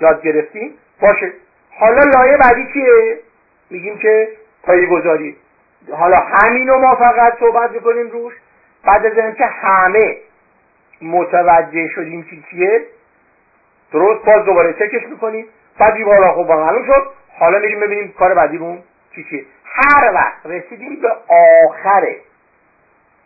[0.00, 0.74] یاد گرفتیم.
[1.00, 1.32] باشه.
[1.78, 3.18] حالا لایه بعدی چیه؟
[3.70, 4.28] میگیم که
[4.62, 5.36] پایی گذاری
[5.92, 8.34] حالا همینو ما فقط صحبت می‌کنیم روش.
[8.84, 10.16] بعد از اینکه همه
[11.02, 12.82] متوجه شدیم چی چیه
[13.92, 15.46] درست باز دوباره چکش می‌کنیم.
[15.78, 17.06] بعد حالا خب معلوم شد.
[17.38, 18.78] حالا میریم ببینیم کار بعدیمون
[19.14, 19.44] چی چیه.
[19.64, 21.08] هر وقت رسیدیم به
[21.68, 22.06] آخر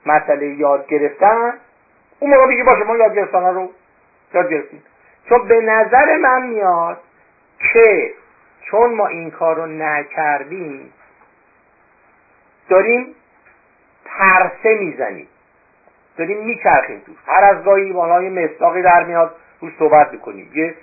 [0.06, 1.52] مسئله یاد گرفتن
[2.20, 3.70] اون موقع میگه باشه ما یاد گرفتن رو
[4.35, 4.83] یاد گرفتیم
[5.28, 7.01] چون به نظر من میاد
[7.72, 8.14] که
[8.61, 10.93] چون ما این کار رو نکردیم
[12.68, 13.14] داریم
[14.05, 15.28] پرسه می‌زنیم.
[16.16, 17.12] داریم میچرخیم تو.
[17.26, 20.51] هر از گاهی یه مصداقی در میاد رو صحبت می‌کنیم.
[20.55, 20.74] یه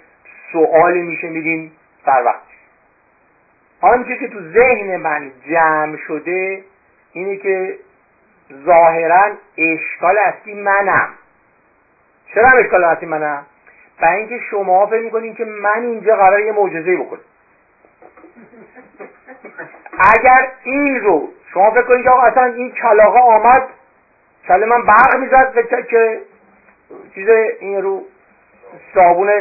[0.52, 1.72] سوالی میشه میریم
[2.06, 2.50] سر وقت.
[3.82, 6.64] آنچه که تو ذهن من جمع شده
[7.12, 7.80] اینه که
[8.66, 11.10] ظاهرا اشکال اصلی منم.
[12.34, 13.46] چرا هم اشکال منم؟
[14.02, 17.20] و اینکه شما فکر می‌کنین که من اینجا قرار یه معجزه بکنم.
[20.18, 23.68] اگر این رو شما فکر کنید که اصلا این کلاقه آمد
[24.48, 26.22] کله من برق می‌زد که
[27.16, 28.06] چیز این رو
[28.94, 29.32] صابون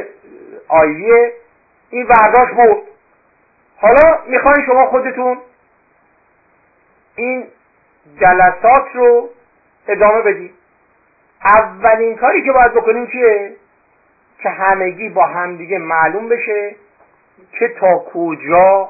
[0.69, 1.33] آیویه
[1.91, 2.83] این برداشت برد.
[3.77, 5.39] حالا می‌خواین شما خودتون
[7.17, 7.47] این
[8.21, 9.29] جلسات رو
[9.89, 10.55] ادامه بدید.
[11.45, 13.57] اولین کاری که باید بکنیم چیه؟
[14.39, 16.77] که همگی با همدیگه معلوم بشه
[17.53, 18.89] که تا کجا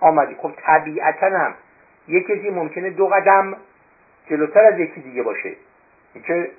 [0.00, 1.54] آمدی خب طبیعتا هم
[2.08, 3.56] یک ممکنه دو قدم
[4.30, 5.52] جلوتر از یکی دیگه باشه.
[6.26, 6.50] که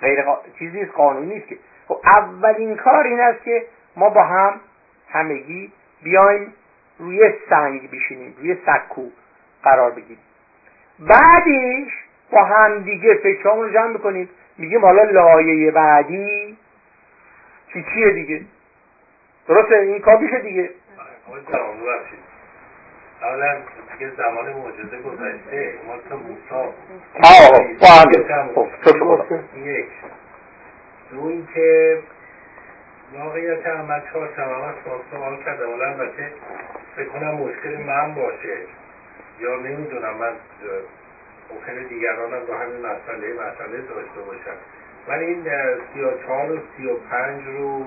[0.00, 0.24] غیر
[0.58, 1.58] چیزی قانونی نیست که.
[1.88, 4.60] خب اولین کار این است که ما با هم
[5.08, 6.54] همگی بیایم
[6.98, 9.08] روی سنگ بشینیم روی سکو
[9.62, 10.18] قرار بگیریم.
[10.98, 16.56] بعدش با هم دیگه فکرامون رو جمع بکنیم میگیم حالا لایه بعدی
[17.72, 18.40] چی چیه دیگه؟
[19.48, 20.70] درسته؟ این کار میشه دیگه.
[23.22, 23.56] اولا
[23.92, 25.74] دیگه زمان معجزه گذشته.
[25.86, 26.72] ما تا موسا.
[28.54, 28.68] خب
[29.56, 29.86] یک.
[31.10, 31.98] دو اینکه
[33.18, 34.74] واقعیت من چهار سمامت
[35.10, 36.32] سوال کردم ولی البته
[36.96, 38.56] فکر کنم مشکل من باشه.
[39.40, 40.32] یا نمی‌دونم من
[41.50, 44.56] ممکنه دیگران هم با همین مسئله مسئله داشته باشن.
[45.08, 45.44] من این
[45.94, 47.84] سی و چهار و سی و پنج رو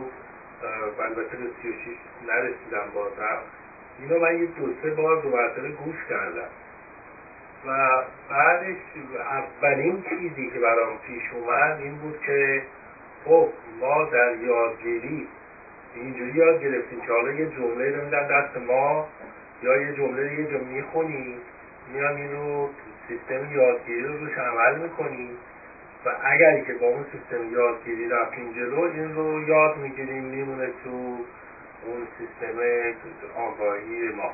[0.99, 1.97] البته به سی و شیش
[2.27, 3.39] نرسیدم بازم.
[3.99, 6.49] اینو من یه دو سه بار دو مرتبه گوش کردم.
[7.67, 8.77] و بعدش
[9.31, 12.61] اولین چیزی که برام پیش اومد این بود که
[13.25, 13.49] خب
[13.79, 15.27] ما در یادگیری
[15.95, 19.07] اینجوری یاد گرفتیم که حالا یه جمله رو میدن دست ما
[19.63, 21.37] یا یه جمله یه جمله می‌خونیم
[21.93, 22.69] میان این رو
[23.07, 25.37] سیستم یادگیری رو روش عمل می‌کنیم
[26.05, 30.89] و اگر که با اون سیستم یادگیری رفتیم جلو این رو یاد می‌گیریم میمونه تو
[31.85, 32.57] اون سیستم
[33.35, 34.31] آگاهی ما.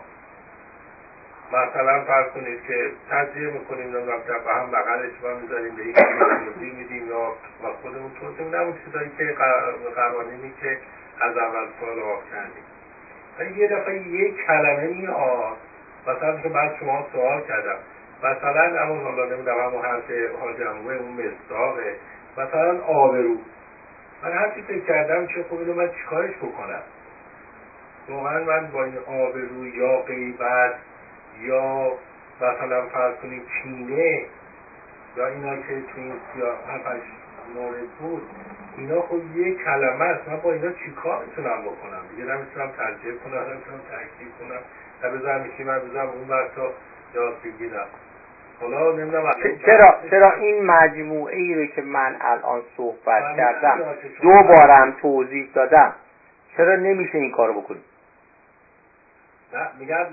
[1.51, 6.73] مثلا فرض کنید که تجزیه می‌کنیم نمی‌دونم به هم بغلش ما می‌ذاریم به یک توضیح
[6.73, 8.11] میدیم یا با خودمون.
[8.21, 9.35] توضیح میدیم اون چیزایی که
[9.95, 10.77] قوانینی که
[11.21, 12.63] از اول سوال آف کردیم.
[13.39, 15.57] ولی یه دفعه یک کلمه میاد
[16.07, 17.77] مثلا که بعد شما سوال کردم.
[18.23, 21.95] مثلا همون حالا نمی‌دونم همون حرف حاجموه اون مصداقه.
[22.37, 23.35] مثلا آبرو.
[24.23, 26.81] من هرچی فکر کردم که خب اینو من چیکارش بکنم؟
[28.09, 30.71] واقعا من با این آبرو یا غیبت
[31.41, 31.93] یا
[32.41, 34.25] مثلا فرض کنید چینه
[35.17, 36.13] یا اینا که تو این
[36.67, 37.01] هفتش
[37.55, 38.21] مورد بود
[38.77, 40.27] اینا خب یه کلمه است.
[40.27, 44.61] من با اینا چیکار می‌تونم بکنم؟ دیگه نمی‌تونم ترجیح کنم نمی‌تونم تحکیل کنم.
[45.03, 46.71] نه بذارم میشی من بذارم اون تا
[47.13, 47.87] یاد بگیرم.
[48.59, 49.33] حالا نمی‌دونم
[49.65, 55.95] چرا چرا این مجموعه ای رو که من الان صحبت کردم دو بارم توضیح دادم.
[56.57, 57.81] چرا نمیشه این کارو بکنی؟
[59.53, 60.05] نه میگم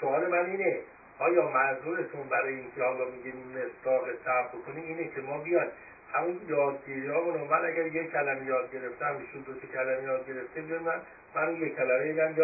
[0.00, 0.78] سوال من اینه.
[1.18, 5.72] آیا منظورتون برای اینکه حالا میگیم مستاق صرف بکنیم اینه که ما بیاد
[6.12, 7.20] همون یادگیری ها
[7.50, 11.00] من اگر یک کلمه یاد گرفتم ایشون دو کلمه یاد گرفته بیاد من
[11.34, 12.38] من کلمه یاد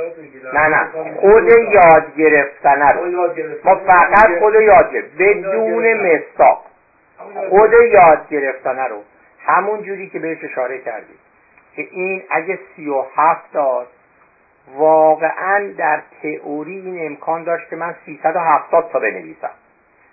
[0.55, 0.91] نه نه.
[1.21, 2.83] خود یاد گرفتن
[3.65, 6.65] ما فقط خود یاد گرفت بدون مستاق
[7.51, 8.79] خود یاد گرفتن.
[8.79, 9.03] رو.
[9.47, 11.19] همون جوری که بهش اشاره کردیم
[11.77, 13.87] که این اگه سی و هفت داد
[14.77, 19.51] واقعا در تئوری این امکان داشت که من 370 تا بنویسم.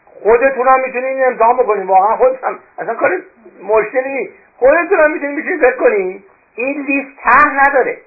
[0.05, 3.21] خودتون هم می‌تونید امتحان بکنید واقعا خودتون اصلا کار
[3.63, 4.33] مشکلی نیست.
[4.57, 6.23] خودتون هم می‌تونید میشین فکر کنید
[6.55, 7.97] این لیست ته نداره.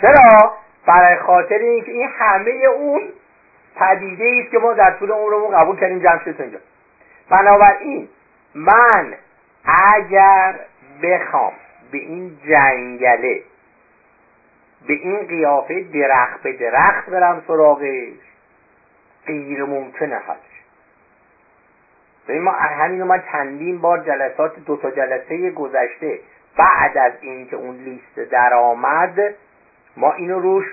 [0.00, 0.56] چرا؟
[0.86, 3.02] برای خاطر اینکه این همه اون
[3.76, 6.58] پدیده است که ما در طول عمرمون قبول کردیم جمع شد اینجا.
[7.30, 8.08] بنابراین
[8.54, 9.14] من
[9.64, 10.60] اگر
[11.02, 11.52] بخوام
[11.92, 13.42] به این جنگله
[14.86, 18.12] به این قیافه درخت به درخت برم سراغش
[19.26, 20.48] غیر ممکنه هست
[22.28, 26.18] ببین ما همین من چندین بار جلسات دو تا جلسه گذشته
[26.56, 29.34] بعد از اینکه اون لیست درآمد
[29.98, 30.64] ما اینو روش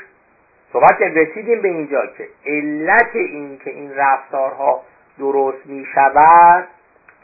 [0.73, 4.81] صحبت رسیدیم به اینجا که علت این که این رفتارها
[5.19, 6.67] درست می شود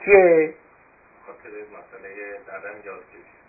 [0.05, 0.53] که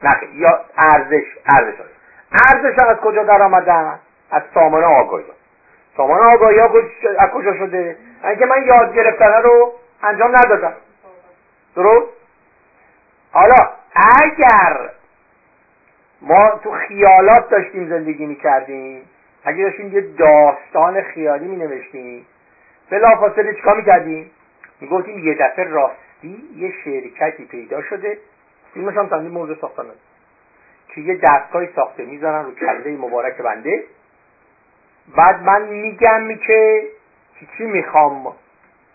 [0.03, 1.25] نه یا ارزش
[1.55, 1.75] ارزش.
[2.33, 3.99] ارزش از کجا در آمدن؟
[4.31, 5.25] از سامان آگاهی.
[5.97, 6.71] سامان آگاهی ها
[7.19, 9.73] از کجا شده؟ اینکه من یاد گرفتنه رو
[10.03, 10.75] انجام ندادم.
[11.77, 12.07] درست؟
[13.33, 14.91] حالا اگر
[16.23, 19.03] ما تو خیالات داشتیم زندگی می‌کردیم.
[19.45, 22.27] اگر داشتیم یه داستان خیالی می نوشتیم
[22.91, 24.31] بلافاصله چیکار می‌کردیم؟
[24.81, 28.19] می‌گفتیم یه دفعه راستی یه شرکتی پیدا شده.
[28.75, 29.85] فیلمش هم تندی موضوع ساختن
[30.89, 33.85] که یه دستگاهی ساخته می‌زنن رو کله مبارک بنده.
[35.17, 36.83] بعد من میگم که
[37.41, 38.35] چی چی می‌خوام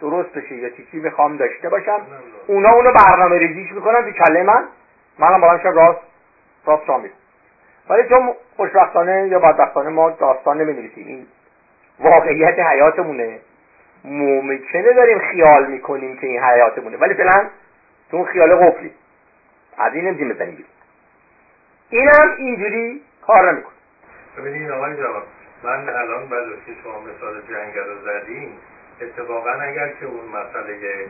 [0.01, 2.01] درست بشه یا چی چی می‌خوام داشته باشم.
[2.47, 4.63] اونا اونو برنامه ریزیش می‌کنن تو کله من.
[5.19, 6.06] منم بلند راست
[6.67, 7.01] راست را
[7.89, 11.27] ولی چون خوشبختانه یا بدبختانه ما داستان نمی‌نویسیم این
[11.99, 13.39] واقعیت حیاتمونه.
[14.03, 17.49] ممکنه داریم خیال می‌کنیم که این حیاتمونه؟ ولی فعلا
[18.11, 18.91] تو اون خیال قفلی.
[19.77, 20.65] از این نمی‌تونیم بزنیم
[21.89, 23.73] اینم اینجوری کار نمی‌کنه.
[24.37, 25.23] ببینید آقای جواب
[25.63, 26.29] من الان
[26.65, 28.57] که شما مثال جنگل رو زدیم
[29.01, 31.07] اتفاقا اگر که اون مسئله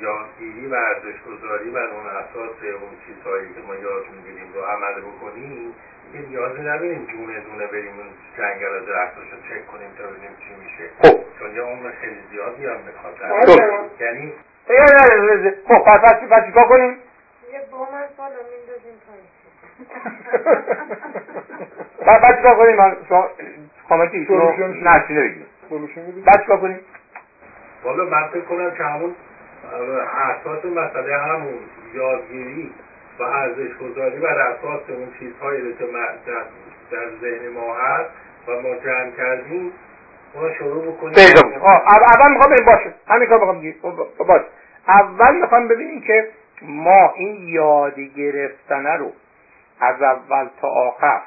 [0.00, 5.00] یادگیری و ارزش گذاری بر اون اساس اون چیزهایی که ما یاد می‌گیریم رو عمل
[5.00, 5.74] بکنیم
[6.12, 10.36] که نیازی نبینیم دونه دونه بریم اون جنگل و درختاش رو چک کنیم تا ببینیم
[10.42, 10.90] چی میشه.
[11.02, 11.38] خب.
[11.38, 13.14] چون یه عمر خیلی زیادی هم می‌خواد.
[13.14, 14.02] خب.
[14.02, 14.32] یعنی
[15.68, 16.98] خب پس پس پس چیکار کنیم؟
[17.52, 19.26] یه از بالا میندازیم پایین.
[22.22, 23.30] بعد چیکار کنیم؟ من شما
[23.88, 25.46] کامنت ایشون رو نشینه بگیم
[26.26, 26.80] بعد چیکار کنیم؟
[27.84, 29.14] والا من فکر کنم که همون
[29.64, 31.58] اساس مسئله همون
[31.94, 32.74] یادگیری
[33.18, 35.86] و ارزش گذاری بر اساس اون چیزهایی که
[36.90, 38.10] در ذهن ما هست
[38.48, 39.72] و ما جمع کردیم
[40.34, 41.14] اون شروع بکنیم
[41.62, 42.66] اول می‌خوام بریم.
[42.66, 42.94] باشه.
[43.08, 44.44] همین کار می‌خوام خب، باشه.
[44.88, 46.28] اول می‌خوام ببینیم که
[46.62, 49.12] ما این یاد گرفتنه رو
[49.80, 51.20] از اول تا آخر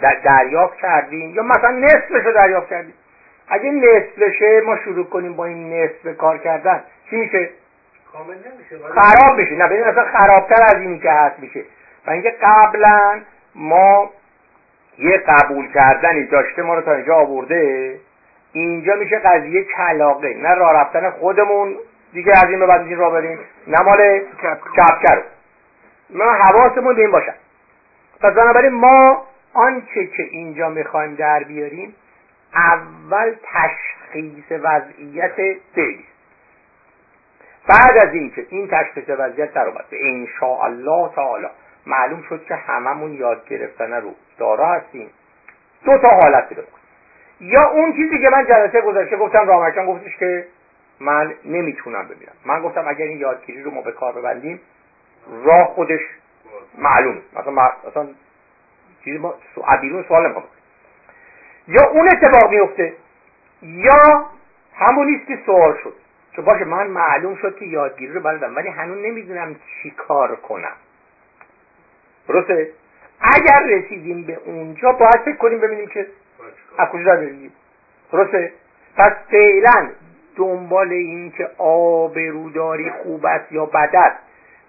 [0.00, 2.94] در دریافت کردیم یا مثلا نصفش رو دریافت کردیم.
[3.48, 6.84] اگه نصف بشه ما شروع کنیم با این نصف کار کردن.
[7.10, 7.50] چی میشه؟
[8.94, 11.64] خراب میشه نه ببین اصلا خرابتر از اینی که هست میشه.
[12.06, 13.20] و اینکه قبلا
[13.54, 14.10] ما
[14.98, 17.94] یه قبول کردنی داشته ما رو تا اینجا آورده
[18.52, 20.34] اینجا میشه قضیه کلاقه.
[20.34, 21.76] نه راه رفتن خودمون
[22.12, 23.38] دیگه از این به بعد راه بریم.
[23.66, 24.18] نه مال
[24.76, 25.22] کپکر
[26.10, 27.34] ما حواسمون به این باشن
[28.20, 31.94] پس بنابراین ما آنچه که اینجا می‌خوایم در بیاریم
[32.54, 35.34] اول تشخیص وضعیت
[35.74, 36.04] فعلی
[37.68, 39.84] بعد از اینکه این تشخیص وضعیت در اومد.
[39.90, 39.96] به
[40.42, 41.46] الله تعالی.
[41.86, 45.10] معلوم شد که هممون یاد گرفتن رو دارا هستیم.
[45.84, 46.62] دو تا حالت پیدا
[47.40, 50.46] یا اون چیزی که من جلسه گذاشته گفتم رامرکان گفتش که
[51.00, 52.32] من نمی‌تونم ببینم.
[52.44, 54.60] من گفتم اگر این یادگیری رو ما به کار ببندیم
[55.44, 56.00] راه خودش
[56.78, 58.08] معلوم مثلا مثلا
[59.04, 59.34] چیزی ما
[59.80, 60.34] بیرون سوال
[61.68, 62.92] یا اون اتفاق میفته
[63.62, 64.26] یا
[64.74, 65.94] همون نیست که سوال شد.
[66.32, 70.76] که باشه من معلوم شد که یادگیری رو بلدم ولی هنوز نمی‌دونم چی کار کنم.
[72.28, 72.70] درسته؟
[73.20, 76.06] اگر رسیدیم به اونجا باید فکر کنیم ببینیم که
[76.78, 77.52] از کجا بریم
[78.12, 78.52] درسته؟
[78.96, 79.90] پس فعلا
[80.36, 84.16] دنبال این که آبروداری خوب است یا بد است.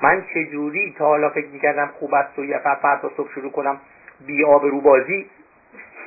[0.01, 3.77] من چجوری تا حالا فکر می‌کردم خوب است و یه فردا صبح شروع کنم
[4.25, 5.29] بی آبرو بازی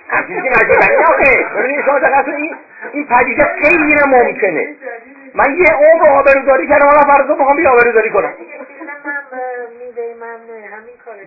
[0.09, 1.99] همچنین که نشدنی آخه ببینید شما
[2.37, 2.57] این
[2.93, 4.75] این پدیده غیر ممکنه
[5.35, 8.33] من یه عمر آبروداری کردم حالا فردا می‌خوام بی آبروداری کنم.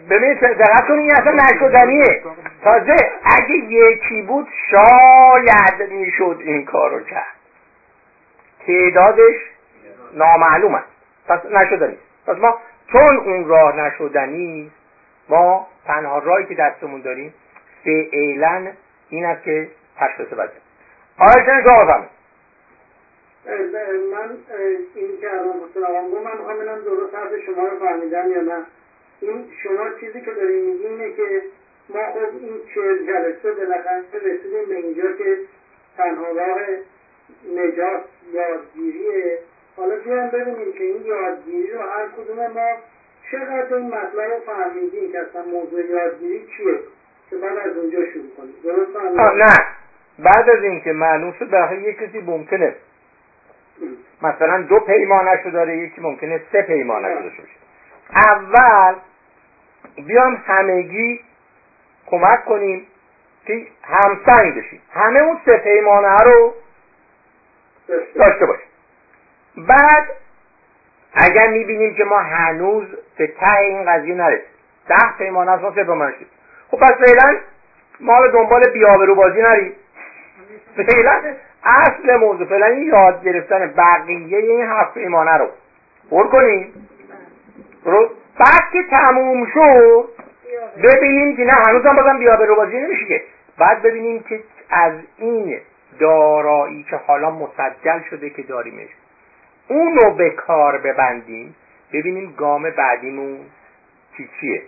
[0.09, 2.21] ببینید دقت کنید این اصلا نشدنیه
[2.63, 7.35] تازه اگه یکی بود شاید می‌شد این کارو کرد.
[8.67, 9.35] تعدادش
[10.13, 10.87] نامعلوم است
[11.27, 12.57] پس نشدنی پس ما
[12.91, 14.71] چون اون راه نشدنی
[15.29, 17.33] ما تنها راهی که دستمون داریم
[17.83, 18.71] فعلا
[19.09, 19.67] این است که
[19.97, 20.51] تشخیص بده.
[21.19, 21.63] آقای چنین
[24.11, 24.37] من
[24.95, 28.65] این که الان حسین آقام من می‌خوام درست حرف شما رو فهمیدم یا نه.
[29.21, 31.41] این شما چیزی که داریم میگی اینه که
[31.89, 35.37] ما خب این چهل جلسه بالاخره رسیدیم به اینجا که
[35.97, 36.59] تنها راه
[37.55, 38.03] نجات
[38.33, 39.39] یادگیریه.
[39.77, 42.69] حالا بیایم ببینیم که این یادگیری رو هر کدوم ما
[43.31, 46.79] چقدر این مطلب رو فهمیدیم که اصلا موضوع یادگیری چیه.
[47.29, 48.25] که بعد از اونجا شروع
[48.63, 49.65] درست نه.
[50.19, 52.75] بعد از اینکه معلوم شد برای یک کسی ممکنه.
[54.21, 57.55] مثلا دو پیمانش رو داره یکی ممکنه سه پیمانش داشته باشه.
[58.29, 58.95] اول
[60.07, 61.19] بیام همگی
[62.07, 62.87] کمک کنیم
[63.45, 64.81] که همسنگ بشیم.
[64.93, 66.53] همه اون سه پیمانه رو
[68.15, 68.67] داشته باشیم.
[69.57, 70.09] بعد
[71.13, 74.45] اگر می‌بینیم که ما هنوز به ته این قضیه نرسیم
[74.89, 76.38] ده پیمانه از ما سه پیمانه شد.
[76.71, 77.37] خب پس فعلا
[77.99, 79.73] ما به دنبال بیابرو بازی نریم.
[80.75, 81.21] فعلا
[81.63, 85.47] اصل موضوع فعلا این یاد گرفتن بقیه این هفت پیمانه رو.
[86.11, 86.73] پر کنیم.
[88.39, 90.09] بعد که تموم شد
[90.83, 93.23] ببینیم که نه هنوز هم بازم بیابرو بازی نمیشه که.
[93.57, 94.39] بعد ببینیم که
[94.69, 95.57] از این
[95.99, 98.89] دارایی که حالا مسجل شده که داریمش
[99.67, 101.55] اونو به کار ببندیم.
[101.93, 103.39] ببینیم گام بعدیمون
[104.17, 104.61] چی چیه.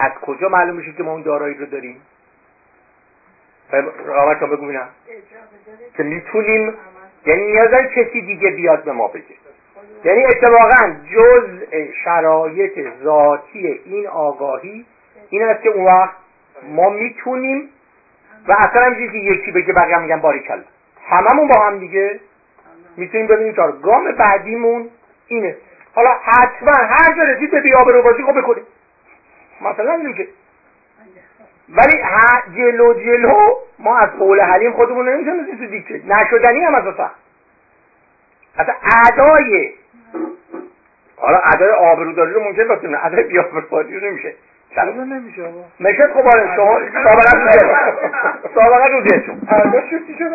[0.00, 2.02] از کجا معلوم میشه که ما اون دارایی رو داریم؟
[4.06, 4.88] رابط بگو بینم
[5.96, 6.74] که می‌تونیم
[7.26, 9.24] یعنی نیاز کسی دیگه بیاد به ما بگه.
[10.04, 11.44] یعنی اتفاقا جز
[12.04, 14.86] شرایط ذاتی این آگاهی
[15.30, 16.14] این است که اون وقت
[16.68, 17.68] ما می‌تونیم
[18.48, 20.62] و اصلا هم که یکی بگه بقیه میگن باریکلا.
[21.08, 22.20] هممون با هم دیگه
[22.96, 23.72] می‌تونیم ببینیم چهار.
[23.72, 24.88] گام بعدیمون
[25.26, 25.56] اینه.
[25.94, 28.64] حالا حتما هر جا رسید به بازی خب بکنیم.
[29.60, 30.28] مثلا نداریم که
[31.68, 32.02] ولی
[32.56, 37.10] جلو جلو ما از قول حلیم خودمون نمی‌تونیم تو دیگه نشدنی هم اساسا
[38.58, 38.74] اصلا.
[38.82, 39.70] اعدای
[41.16, 44.34] حالا ادای آبروداری رو ممکن باشه ادای بیابروداری رو نمیشه.
[44.74, 47.76] چرا نمیشه آقا؟ میشه خب آره شما سابقه رو
[48.54, 49.40] سابقه رو دیشون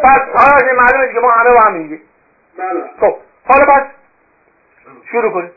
[0.04, 2.02] پس حالا معلومه که ما همه با هم میگیم.
[2.58, 2.84] بله.
[3.00, 3.16] خب
[3.46, 3.84] حالا بس.
[5.12, 5.52] شروع کنیم.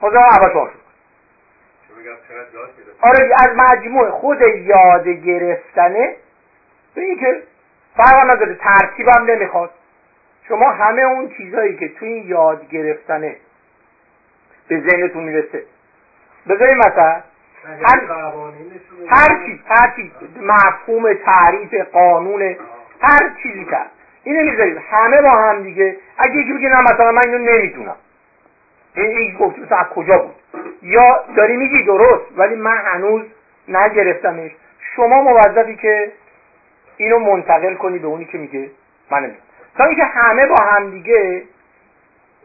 [0.00, 0.83] شما شروع
[3.00, 6.16] آره از مجموع خود یاد گرفتنه.
[6.94, 7.42] به اینکه
[7.96, 9.70] فرق نداره ترتیبم نمی‌خواد.
[10.48, 13.36] شما همه اون چیزهایی که توی این یاد گرفتنه
[14.68, 15.62] به ذهنتون می‌رسه.
[16.48, 17.22] بذاریم مثلا
[17.82, 18.00] هر
[19.08, 22.56] هر چیز هر چیز مفهوم تعریف قانون
[23.00, 23.78] هر چیزی که
[24.22, 25.96] اینو می‌ذاریم همه با هم دیگه.
[26.18, 27.96] اگه یکی بگه نه مثلا من اینو نمی‌دونم
[28.94, 30.34] این گفت مثلا از کجا بود؟
[30.82, 33.22] یا داری میگی درست ولی من هنوز
[33.68, 34.50] نگرفتمش.
[34.96, 36.12] شما موظفی که
[36.96, 38.70] اینو منتقل کنی به اونی که میگه
[39.10, 39.34] من
[39.78, 41.42] تا اینکه همه با هم دیگه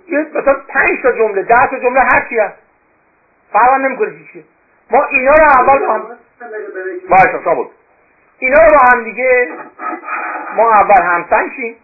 [0.08, 2.56] یه مثلا پنج تا جمله ده تا جمله هر چی هست.
[3.54, 4.44] فرق نمی‌کنه چیه
[4.92, 6.18] ما اینا رو اول با هم
[8.40, 9.50] اینا رو با هم دیگه
[10.56, 11.76] ما اول همسنگ شیم.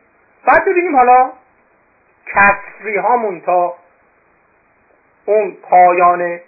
[0.45, 1.31] بعد ببینیم حالا
[2.25, 3.75] کسری هامون تا
[5.25, 6.39] اون پایان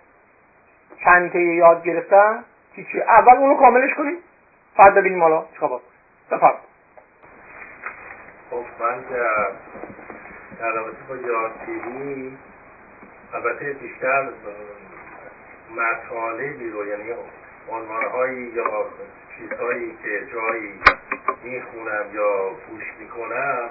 [1.03, 2.43] چنته یاد گرفتن
[2.75, 4.17] چی اول اونو کاملش کنیم
[4.77, 5.81] بعد ببینیم حالا چیکار
[6.31, 6.59] بفرمایید.
[8.49, 9.03] خب من
[10.59, 12.37] در رابطه با یادگیری
[13.33, 14.27] البته بیشتر
[15.75, 17.13] مطالبی رو یعنی
[17.71, 18.85] عنوانهایی یا
[19.37, 20.79] چیزهایی که جایی
[21.43, 23.69] می‌خونم یا گوش می‌کنم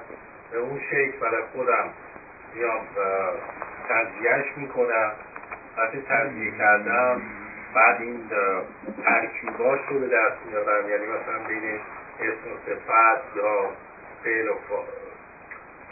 [0.50, 1.90] به اون شکل برای خودم
[2.54, 2.80] میام
[3.88, 5.12] تجزیهش می‌کنم.
[5.78, 7.22] وقتی تجزیه کردم
[7.74, 8.30] بعد این
[9.04, 11.80] ترکیباش رو به دست میارم یعنی مثلا بین
[12.20, 13.70] اسم و صفت یا
[14.24, 14.54] فعل و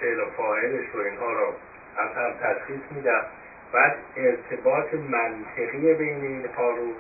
[0.01, 1.55] فعل و فاعلش رو اینها رو
[1.97, 3.24] از هم تشخیص میدم.
[3.72, 6.92] بعد ارتباط منطقی بین اینها رو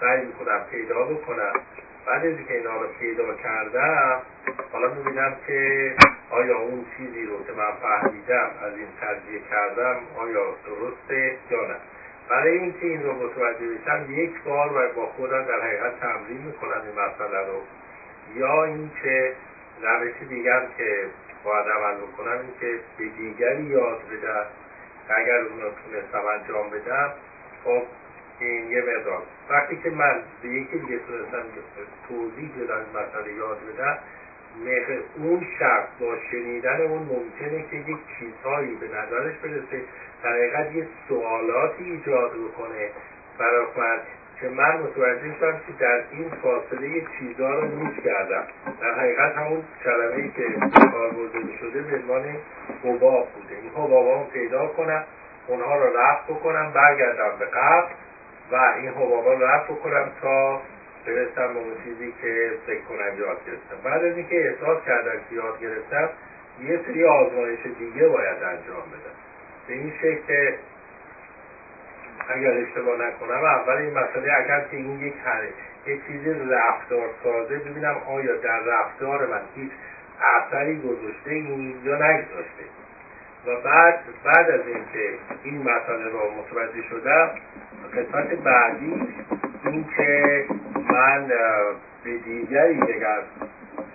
[0.00, 1.52] سعی می‌کنم پیدا بکنم.
[2.06, 4.22] بعد از که اینا رو پیدا کردم
[4.72, 5.94] حالا می‌بینم که
[6.30, 11.76] آیا اون چیزی رو که من فهمیدم از این تجزیه کردم آیا درسته یا نه؟
[12.28, 16.82] برای اینکه این رو متوجه بشم یک بار و با خودم در حقیقت تمرین می‌کنم
[16.86, 17.62] این مسئله رو.
[18.34, 19.32] یا اینکه
[19.82, 21.06] روش دیگر که
[21.44, 24.46] باید عمل بکنم این که به دیگری یاد بدم.
[25.08, 27.12] اگر اون رو تونستم انجام بدم
[27.64, 27.82] خب
[28.40, 29.22] این یه مقدار.
[29.50, 31.42] وقتی که من به یکی دیگه تونستم
[32.08, 33.98] توضیح بدم مسئله یاد بدم
[35.16, 39.82] اون شخص با شنیدن اون ممکنه که یک چیزهایی به نظرش برسه
[40.22, 42.90] در حقیقت یه سوالاتی ایجاد بکنه.
[43.38, 44.00] برای من
[44.40, 48.44] که من متوجه شدم که در این فاصله یه چیزها رو نیز کردم.
[48.80, 50.42] در حقیقت همون کلمه که
[50.92, 52.36] کار برده شده به عنوان
[52.84, 53.54] حباب بوده.
[53.62, 55.04] این حبابا رو پیدا کنم
[55.46, 57.88] اونها رو رفت بکنم برگردم به قبل
[58.52, 60.60] و این حبابا رو رفت بکنم تا
[61.06, 63.76] برسم به اون چیزی که فکر کنم یاد گرفتم.
[63.84, 66.08] بعد از اینکه احساس کردم که یاد گرفتم
[66.60, 69.16] یه سری آزمایش دیگه باید انجام بدم.
[69.68, 70.52] به این شکل
[72.28, 75.14] اگر اشتباه نکنم اول این مسئله اگر که این یک
[75.86, 79.70] یک چیزی رفتار سازه ببینم آیا در رفتار من هیچ
[80.36, 82.64] اثری گذاشته این یا نگذاشته.
[83.46, 87.30] و بعد بعد از اینکه این مسئله را متوجه شدم
[87.94, 88.94] قسمت بعدی
[89.64, 90.44] این که
[90.90, 91.26] من
[92.04, 93.22] به دیگری اگر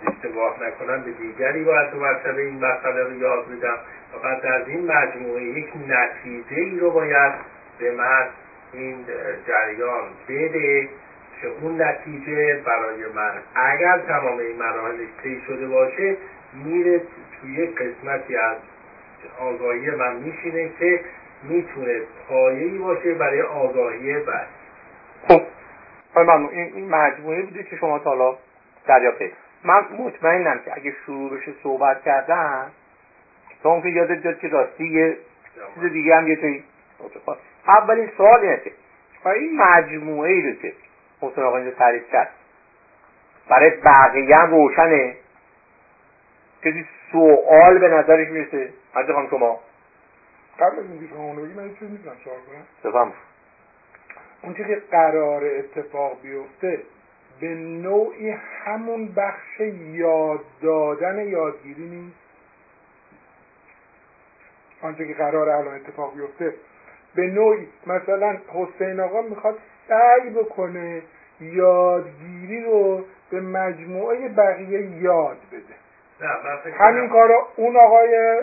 [0.07, 3.77] اشتباه نکنم به دیگری باید دو مرتبه این مسئله رو یاد بدم
[4.15, 7.33] و بعد از این مجموعه یک نتیجه ای رو باید
[7.79, 8.27] به من
[8.73, 9.05] این
[9.47, 10.89] جریان بده
[11.41, 16.17] که اون نتیجه برای من اگر تمام این مراحلش طی شده باشه
[16.53, 17.01] میره
[17.41, 18.57] توی قسمتی از
[19.39, 20.99] آگاهی من میشینه که
[21.43, 24.47] می‌تونه پایه‌ای باشه برای آگاهی بعد.
[25.27, 25.41] خب.
[26.15, 26.49] ممنون.
[26.49, 28.37] این این مجموعه بوده که شما تا حالا
[28.87, 29.21] دریافت
[29.63, 32.71] من مطمئنم که اگه شروع بشه صحبت کردن
[33.63, 35.17] تا اون که یادت بیاد که راستی یه
[35.75, 36.63] چیز دیگه هم یه توی
[37.67, 38.71] اولین سوال اینه که
[39.29, 40.73] این مجموعه ای رو که
[41.21, 42.29] حسین آقا اینجا تعریف کرد
[43.49, 45.15] برای بقیه هم روشنه؟
[46.63, 49.59] کسی سوال به نظرش می‌رسه؟ حضرت خانم شما.
[50.59, 52.91] قبل از اینکه شما اونو من چیز می‌تونم سوال کنم.
[52.91, 53.13] بفهم
[54.43, 56.81] اون که قرار اتفاق بیفته
[57.39, 59.59] به نوعی همون بخش
[59.91, 62.17] یاد دادن یادگیری نیست؟
[64.81, 66.53] آنچه که قرار الان اتفاق بیفته
[67.15, 71.01] به نوعی مثلا حسین آقا می‌خواد سعی بکنه
[71.41, 75.84] یادگیری رو به مجموعه بقیه یاد بده.
[76.79, 78.39] همین کارا اون آقای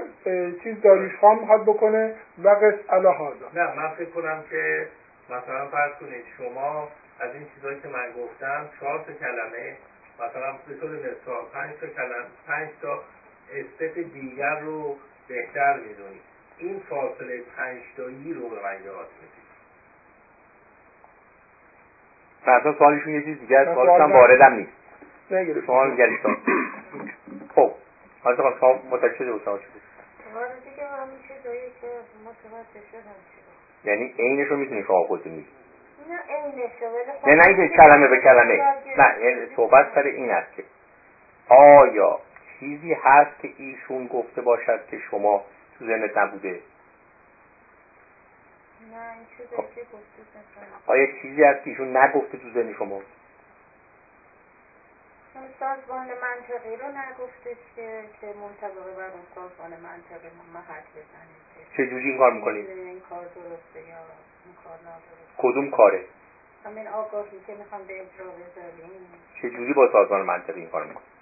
[0.62, 2.14] چیز داریش خان می‌خواد بکنه
[2.44, 4.86] و قص الهازا نه من فکر کنم که
[5.30, 6.88] مثلا فرض کنید شما
[7.20, 9.76] از این چیزایی که من گفتم چهار تا کلمه
[10.14, 12.98] مثلا به طور مثال پنج تا کلمه پنج تا
[13.54, 14.96] استف دیگر رو
[15.28, 16.22] بهتر می‌دونید.
[16.58, 19.42] این فاصله پنج تایی رو به من یاد می‌دید
[22.44, 24.72] فردا سوالشون یه چیز دیگه سوالش هم واردم نیست.
[25.30, 26.18] نه شما نگریش
[28.24, 29.42] خب حالا شما متوجه شده بود.
[29.44, 29.80] شده
[33.84, 35.48] یعنی عینش رو می‌تونی شما خودتون میگی.
[37.26, 38.62] نه نه اینکه کلمه به کلمه.
[38.98, 40.64] نه یعنی صحبت سر این است که
[41.48, 42.20] آیا
[42.60, 45.44] چیزی هست که ایشون گفته باشد که شما
[45.78, 46.60] تو ذهنت نبوده؟
[49.56, 49.64] خب.
[50.86, 53.00] آیا چیزی هست که ایشون نگفته تو ذهن شما؟
[55.60, 61.42] سازمان منطقی رو نگفتش که که منطبقه بر اون سازمان منطقی محل بزنید
[61.76, 63.96] چجوری این کار می‌کنید؟ این کار درسته یا
[64.44, 66.04] این کار نادرسته کدوم کاره؟
[66.64, 69.06] همین آگاهی که می‌خوام به اجرا بذاریم
[69.42, 71.12] چجوری با سازمان منطقی این کار می‌کنید؟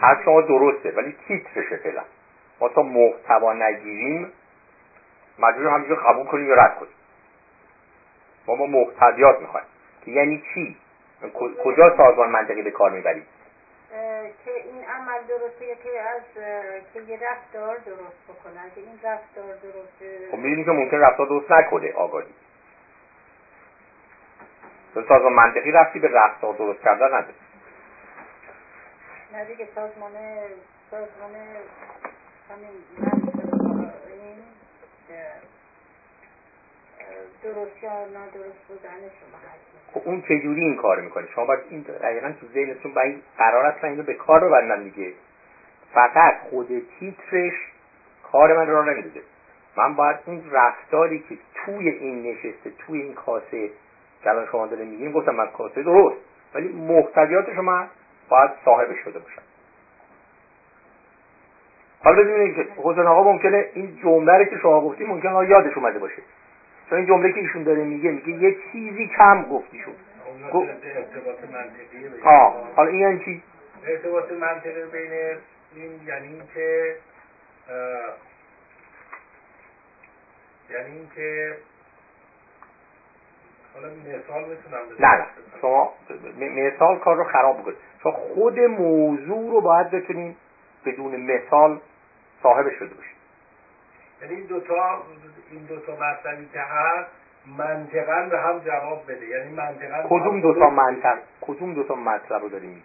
[0.00, 2.02] حرف شما درسته ولی تیترشه فعلا
[2.60, 4.32] ما تا محتوا نگیریم
[5.38, 6.92] مجبور همینجا قبول کنیم یا رد کنیم.
[8.46, 9.66] ما ما محتویات می‌خوایم.
[10.04, 10.76] که یعنی چی؟
[11.64, 13.26] کجا سازمان منطقی به کار می‌برید
[14.44, 16.22] که این عمل درسته که از
[16.94, 20.28] که یه رفتار درست بکنن که این رفتار درسته.
[20.30, 22.34] خب می‌دونی که ممکن رفتار درست نکنه آگاهی.
[24.94, 27.34] سازمان منطقی رفتی به رفتار درست کردن نداره.
[29.32, 30.12] نه دیگه سازمان
[30.90, 31.30] سازمان
[32.50, 32.84] همین
[37.42, 39.12] درست یا نادرست بودنش
[39.92, 43.76] خب اون چجوری این کار می‌کنه شما باید این دقیقا تو ذهنتون با این قرار
[43.82, 45.12] من اینو به کار ببندم دیگه.
[45.94, 47.52] فقط خود تیترش
[48.32, 49.22] کار من را نمیده
[49.76, 53.70] من باید اون رفتاری که توی این نشسته توی این کاسه
[54.22, 56.16] که الان شما داره میگیم گفتم من کاسه درست
[56.54, 57.86] ولی محتویات شما
[58.28, 59.42] باید صاحب شده باشن.
[62.06, 66.22] حالا ببینید که حسین آقا ممکنه این جمله که شما گفتی ممکنه یادش اومده باشه.
[66.90, 69.94] چون این جمله که ایشون داره میگه میگه یه چیزی کم گفتی شد.
[71.52, 72.20] منطقی
[72.76, 73.42] حالا این یعنی چی؟
[73.86, 75.12] ارتباط منطقی بین
[75.74, 76.96] این یعنی اینکه
[80.70, 81.56] یعنی اینکه
[83.74, 85.26] حالا مثال می‌تونم نه نه.
[85.60, 85.92] شما
[86.40, 90.36] مثال کار رو خراب بکنید چون خود موضوع رو باید بتونیم
[90.86, 91.80] بدون مثال
[92.46, 93.16] صاحب شده باشید
[94.22, 95.02] یعنی این دوتا
[95.50, 97.10] این دوتا مطلبی که هست
[97.58, 99.26] منطقا به هم جواب بده.
[99.26, 102.82] یعنی منطقا کدوم دوتا منطق کدوم دوتا مطلب رو داریم؟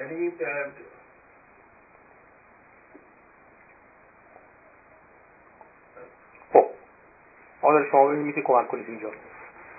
[0.00, 0.32] یعنی
[6.52, 6.64] خب.
[7.62, 9.10] حالا شما می‌تونید کمک کنید اینجا.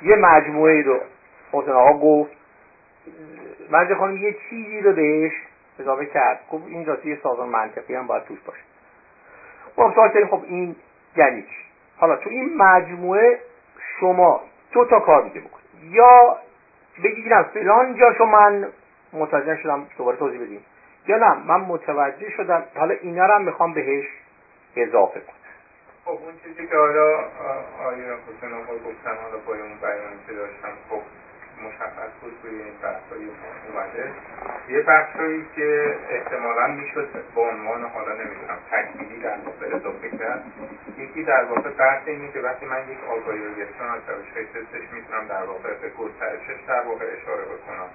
[0.01, 0.99] یه مجموعه رو
[1.51, 2.31] حسین آقا گفت
[3.69, 5.33] مرجع خانم یه چیزی رو بهش
[5.79, 6.39] اضافه کرد.
[6.51, 8.72] گفت این یه سازمان منطقی هم باید توش باشه.
[9.77, 10.75] ما سوال کردیم خب این
[11.15, 11.47] یعنی چی؟
[11.97, 13.39] حالا تو این مجموعه
[13.99, 14.41] شما
[14.71, 15.93] دو تا کار میگه بکنید.
[15.93, 16.37] یا
[17.03, 18.67] بگیرم فلان جاشو من
[19.13, 20.65] متوجه شدم دوباره توضیح بدیم.
[21.07, 24.05] یا نه من متوجه شدم حالا اینا رو هم می‌خوام بهش
[24.75, 25.35] اضافه کنم.
[26.05, 27.07] خب اون چیزی که حالا
[27.85, 31.01] آیا حسین آقا گفتن حالا با اون بیانی که داشتم خب
[31.68, 33.30] مشخص بود توی این بحثایی
[33.68, 34.11] اومده.
[34.68, 40.44] یه بحثایی که احتمالا می‌شد با عنوان حالا نمی‌دونم تکمیلی در واقع اضافه کرد
[40.98, 42.98] یکی در واقع بحث اینه که وقتی من یک
[43.57, 47.90] گرفتم از روش تستش می‌تونم در واقع به گسترشش در واقع اشاره بکنم.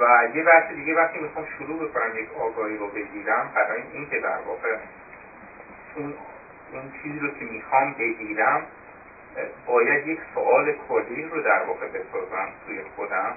[0.00, 4.38] و یه بحث دیگه وقتی می‌خوام شروع بکنم یک آگاهی رو بگیرم برای اینکه در
[4.46, 4.76] واقع
[5.96, 6.14] اون
[6.72, 8.62] اون چیزی رو که می‌خوام بگیرم
[9.66, 13.34] باید یک سوال کلی رو در واقع بسازم توی خودم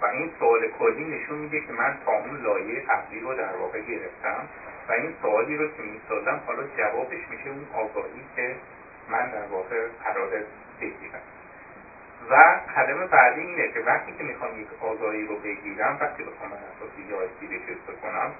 [0.00, 3.80] و این سوال کلی نشون میده که من تا اون لایه قبلی رو در واقع
[3.80, 4.48] گرفتم
[4.88, 8.54] و این سوالی رو که می‌سازم حالا جوابش میشه اون آگاهی که
[9.08, 10.28] من در واقع قرار
[10.80, 11.22] بگیرم.
[12.30, 12.34] و
[12.76, 17.08] قدم بعدی اینه که وقتی که می‌خوام یک آگاهی رو بگیرم وقتی بخوام من اساس
[17.08, 18.32] یادگیری چیز بکنم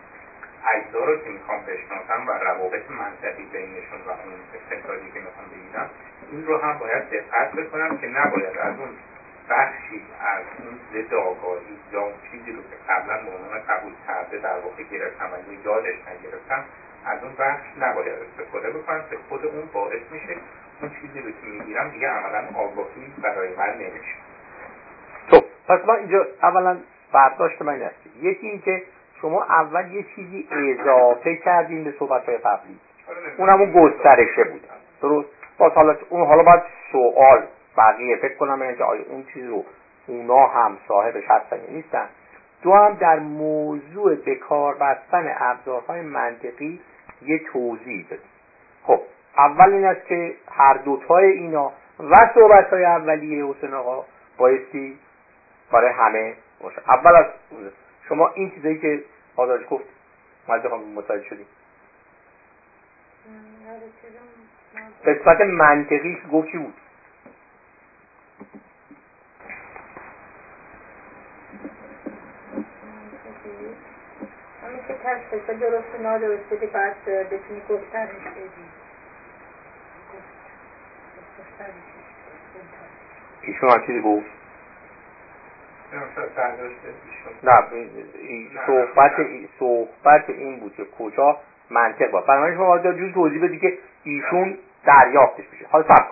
[0.74, 5.90] اجزا رو که می‌خوام بشناسم و روابط منطقی بینشون و اون استنتاجی که می‌خوام بگیرم
[6.32, 8.88] این رو هم باید دقت بکنم که نباید از اون
[9.50, 14.38] بخشی از اون ضد آگاهی یا اون چیزی رو که قبلا به عنوان قبول کرده
[14.38, 16.64] در واقع گرفتم و یادش نگرفتم
[17.06, 20.36] از اون بخش نباید استفاده بکنم که خود اون باعث میشه
[20.80, 24.14] اون چیزی رو که می‌گیرم دیگه عملا آگاهی برای من نمیشه.
[25.30, 26.76] خب پس ما اینجا اولا
[27.12, 27.96] برداشت من است.
[28.22, 28.82] یکی اینکه
[29.20, 32.78] شما اول یه چیزی اضافه کردین به صحبت های قبلی
[33.36, 34.66] اونم اون گسترشه بود.
[35.02, 35.28] درست؟
[35.58, 36.62] باز حالا اون حالا باید
[36.92, 39.64] سوال بقیه فکر کنم اینکه آیا اون چیز رو
[40.06, 42.08] اونا هم صاحبش هستن یا نیستن.
[42.62, 46.80] دو هم در موضوع به کار بستن ابزارهای منطقی
[47.22, 48.20] یه توضیح بدید
[48.84, 49.00] خب
[49.38, 54.04] اول این است که هر دوتای اینا و صحبت های اولیه حسین آقا
[54.38, 54.98] بایستی
[55.72, 56.82] برای همه باشه.
[56.88, 57.26] اول از
[58.08, 59.04] شما این چیزایی که
[59.36, 59.84] آزادش گفت
[60.48, 61.46] مجده خانم متوجه شدیم.
[65.06, 66.74] قسمت منطقی گفت چی بود؟
[75.46, 75.86] که درست
[76.66, 77.60] بعد بتونی
[83.42, 84.26] ایشون هم چیزی گفت؟
[87.42, 87.62] نه
[88.66, 89.12] صحبت
[89.58, 91.38] صحبت این بود که کجا
[91.70, 96.06] منطق با بنابراین شما باید توضیح بدی که ایشون دریافتش بشه حالا فرق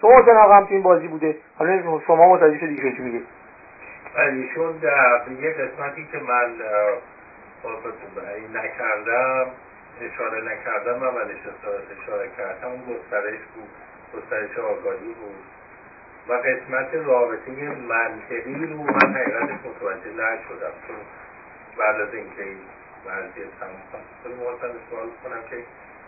[0.00, 1.36] تو حسین آقا هم تو این بازی بوده.
[1.58, 3.20] حالا شما متوجه شدی ایشون چی میگه.
[4.18, 6.54] ایشون در یه قسمتی که من
[8.54, 9.46] نکردم
[10.00, 11.30] اشاره نکردم من من
[12.02, 13.68] اشاره کردم اون گسترش بود
[14.14, 15.44] گسترش آگاهی بود.
[16.28, 17.50] و قسمت رابطه
[17.88, 20.74] منطقی رو من حقیقتش متوجه نشدم.
[20.86, 20.96] چون
[21.78, 22.58] بعد از اینکه این
[23.06, 25.56] مرزی تمام محسن سوال کنم که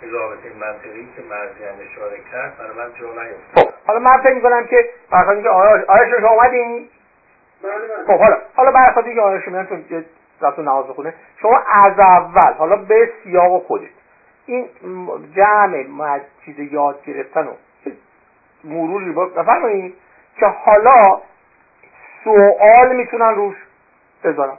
[0.03, 4.35] رابطه منطقی که مرزی هم اشاره کرد برای من جا نیفتاد خب حالا من فکر
[4.35, 6.89] می‌کنم که برخواهی که آیا آیا شما اومدین؟
[7.63, 9.85] بله خب حالا حالا برخواهی که آیا شما چون
[10.41, 13.91] رفتون نماز بخونه شما از اول حالا به سیاق خودت
[14.47, 14.69] این
[15.37, 17.53] جمع چیز یاد گرفتن و
[18.65, 19.95] مروری با بفرمایید
[20.37, 21.21] که حالا
[22.25, 23.57] سوال می‌تونن روش
[24.25, 24.57] بذارن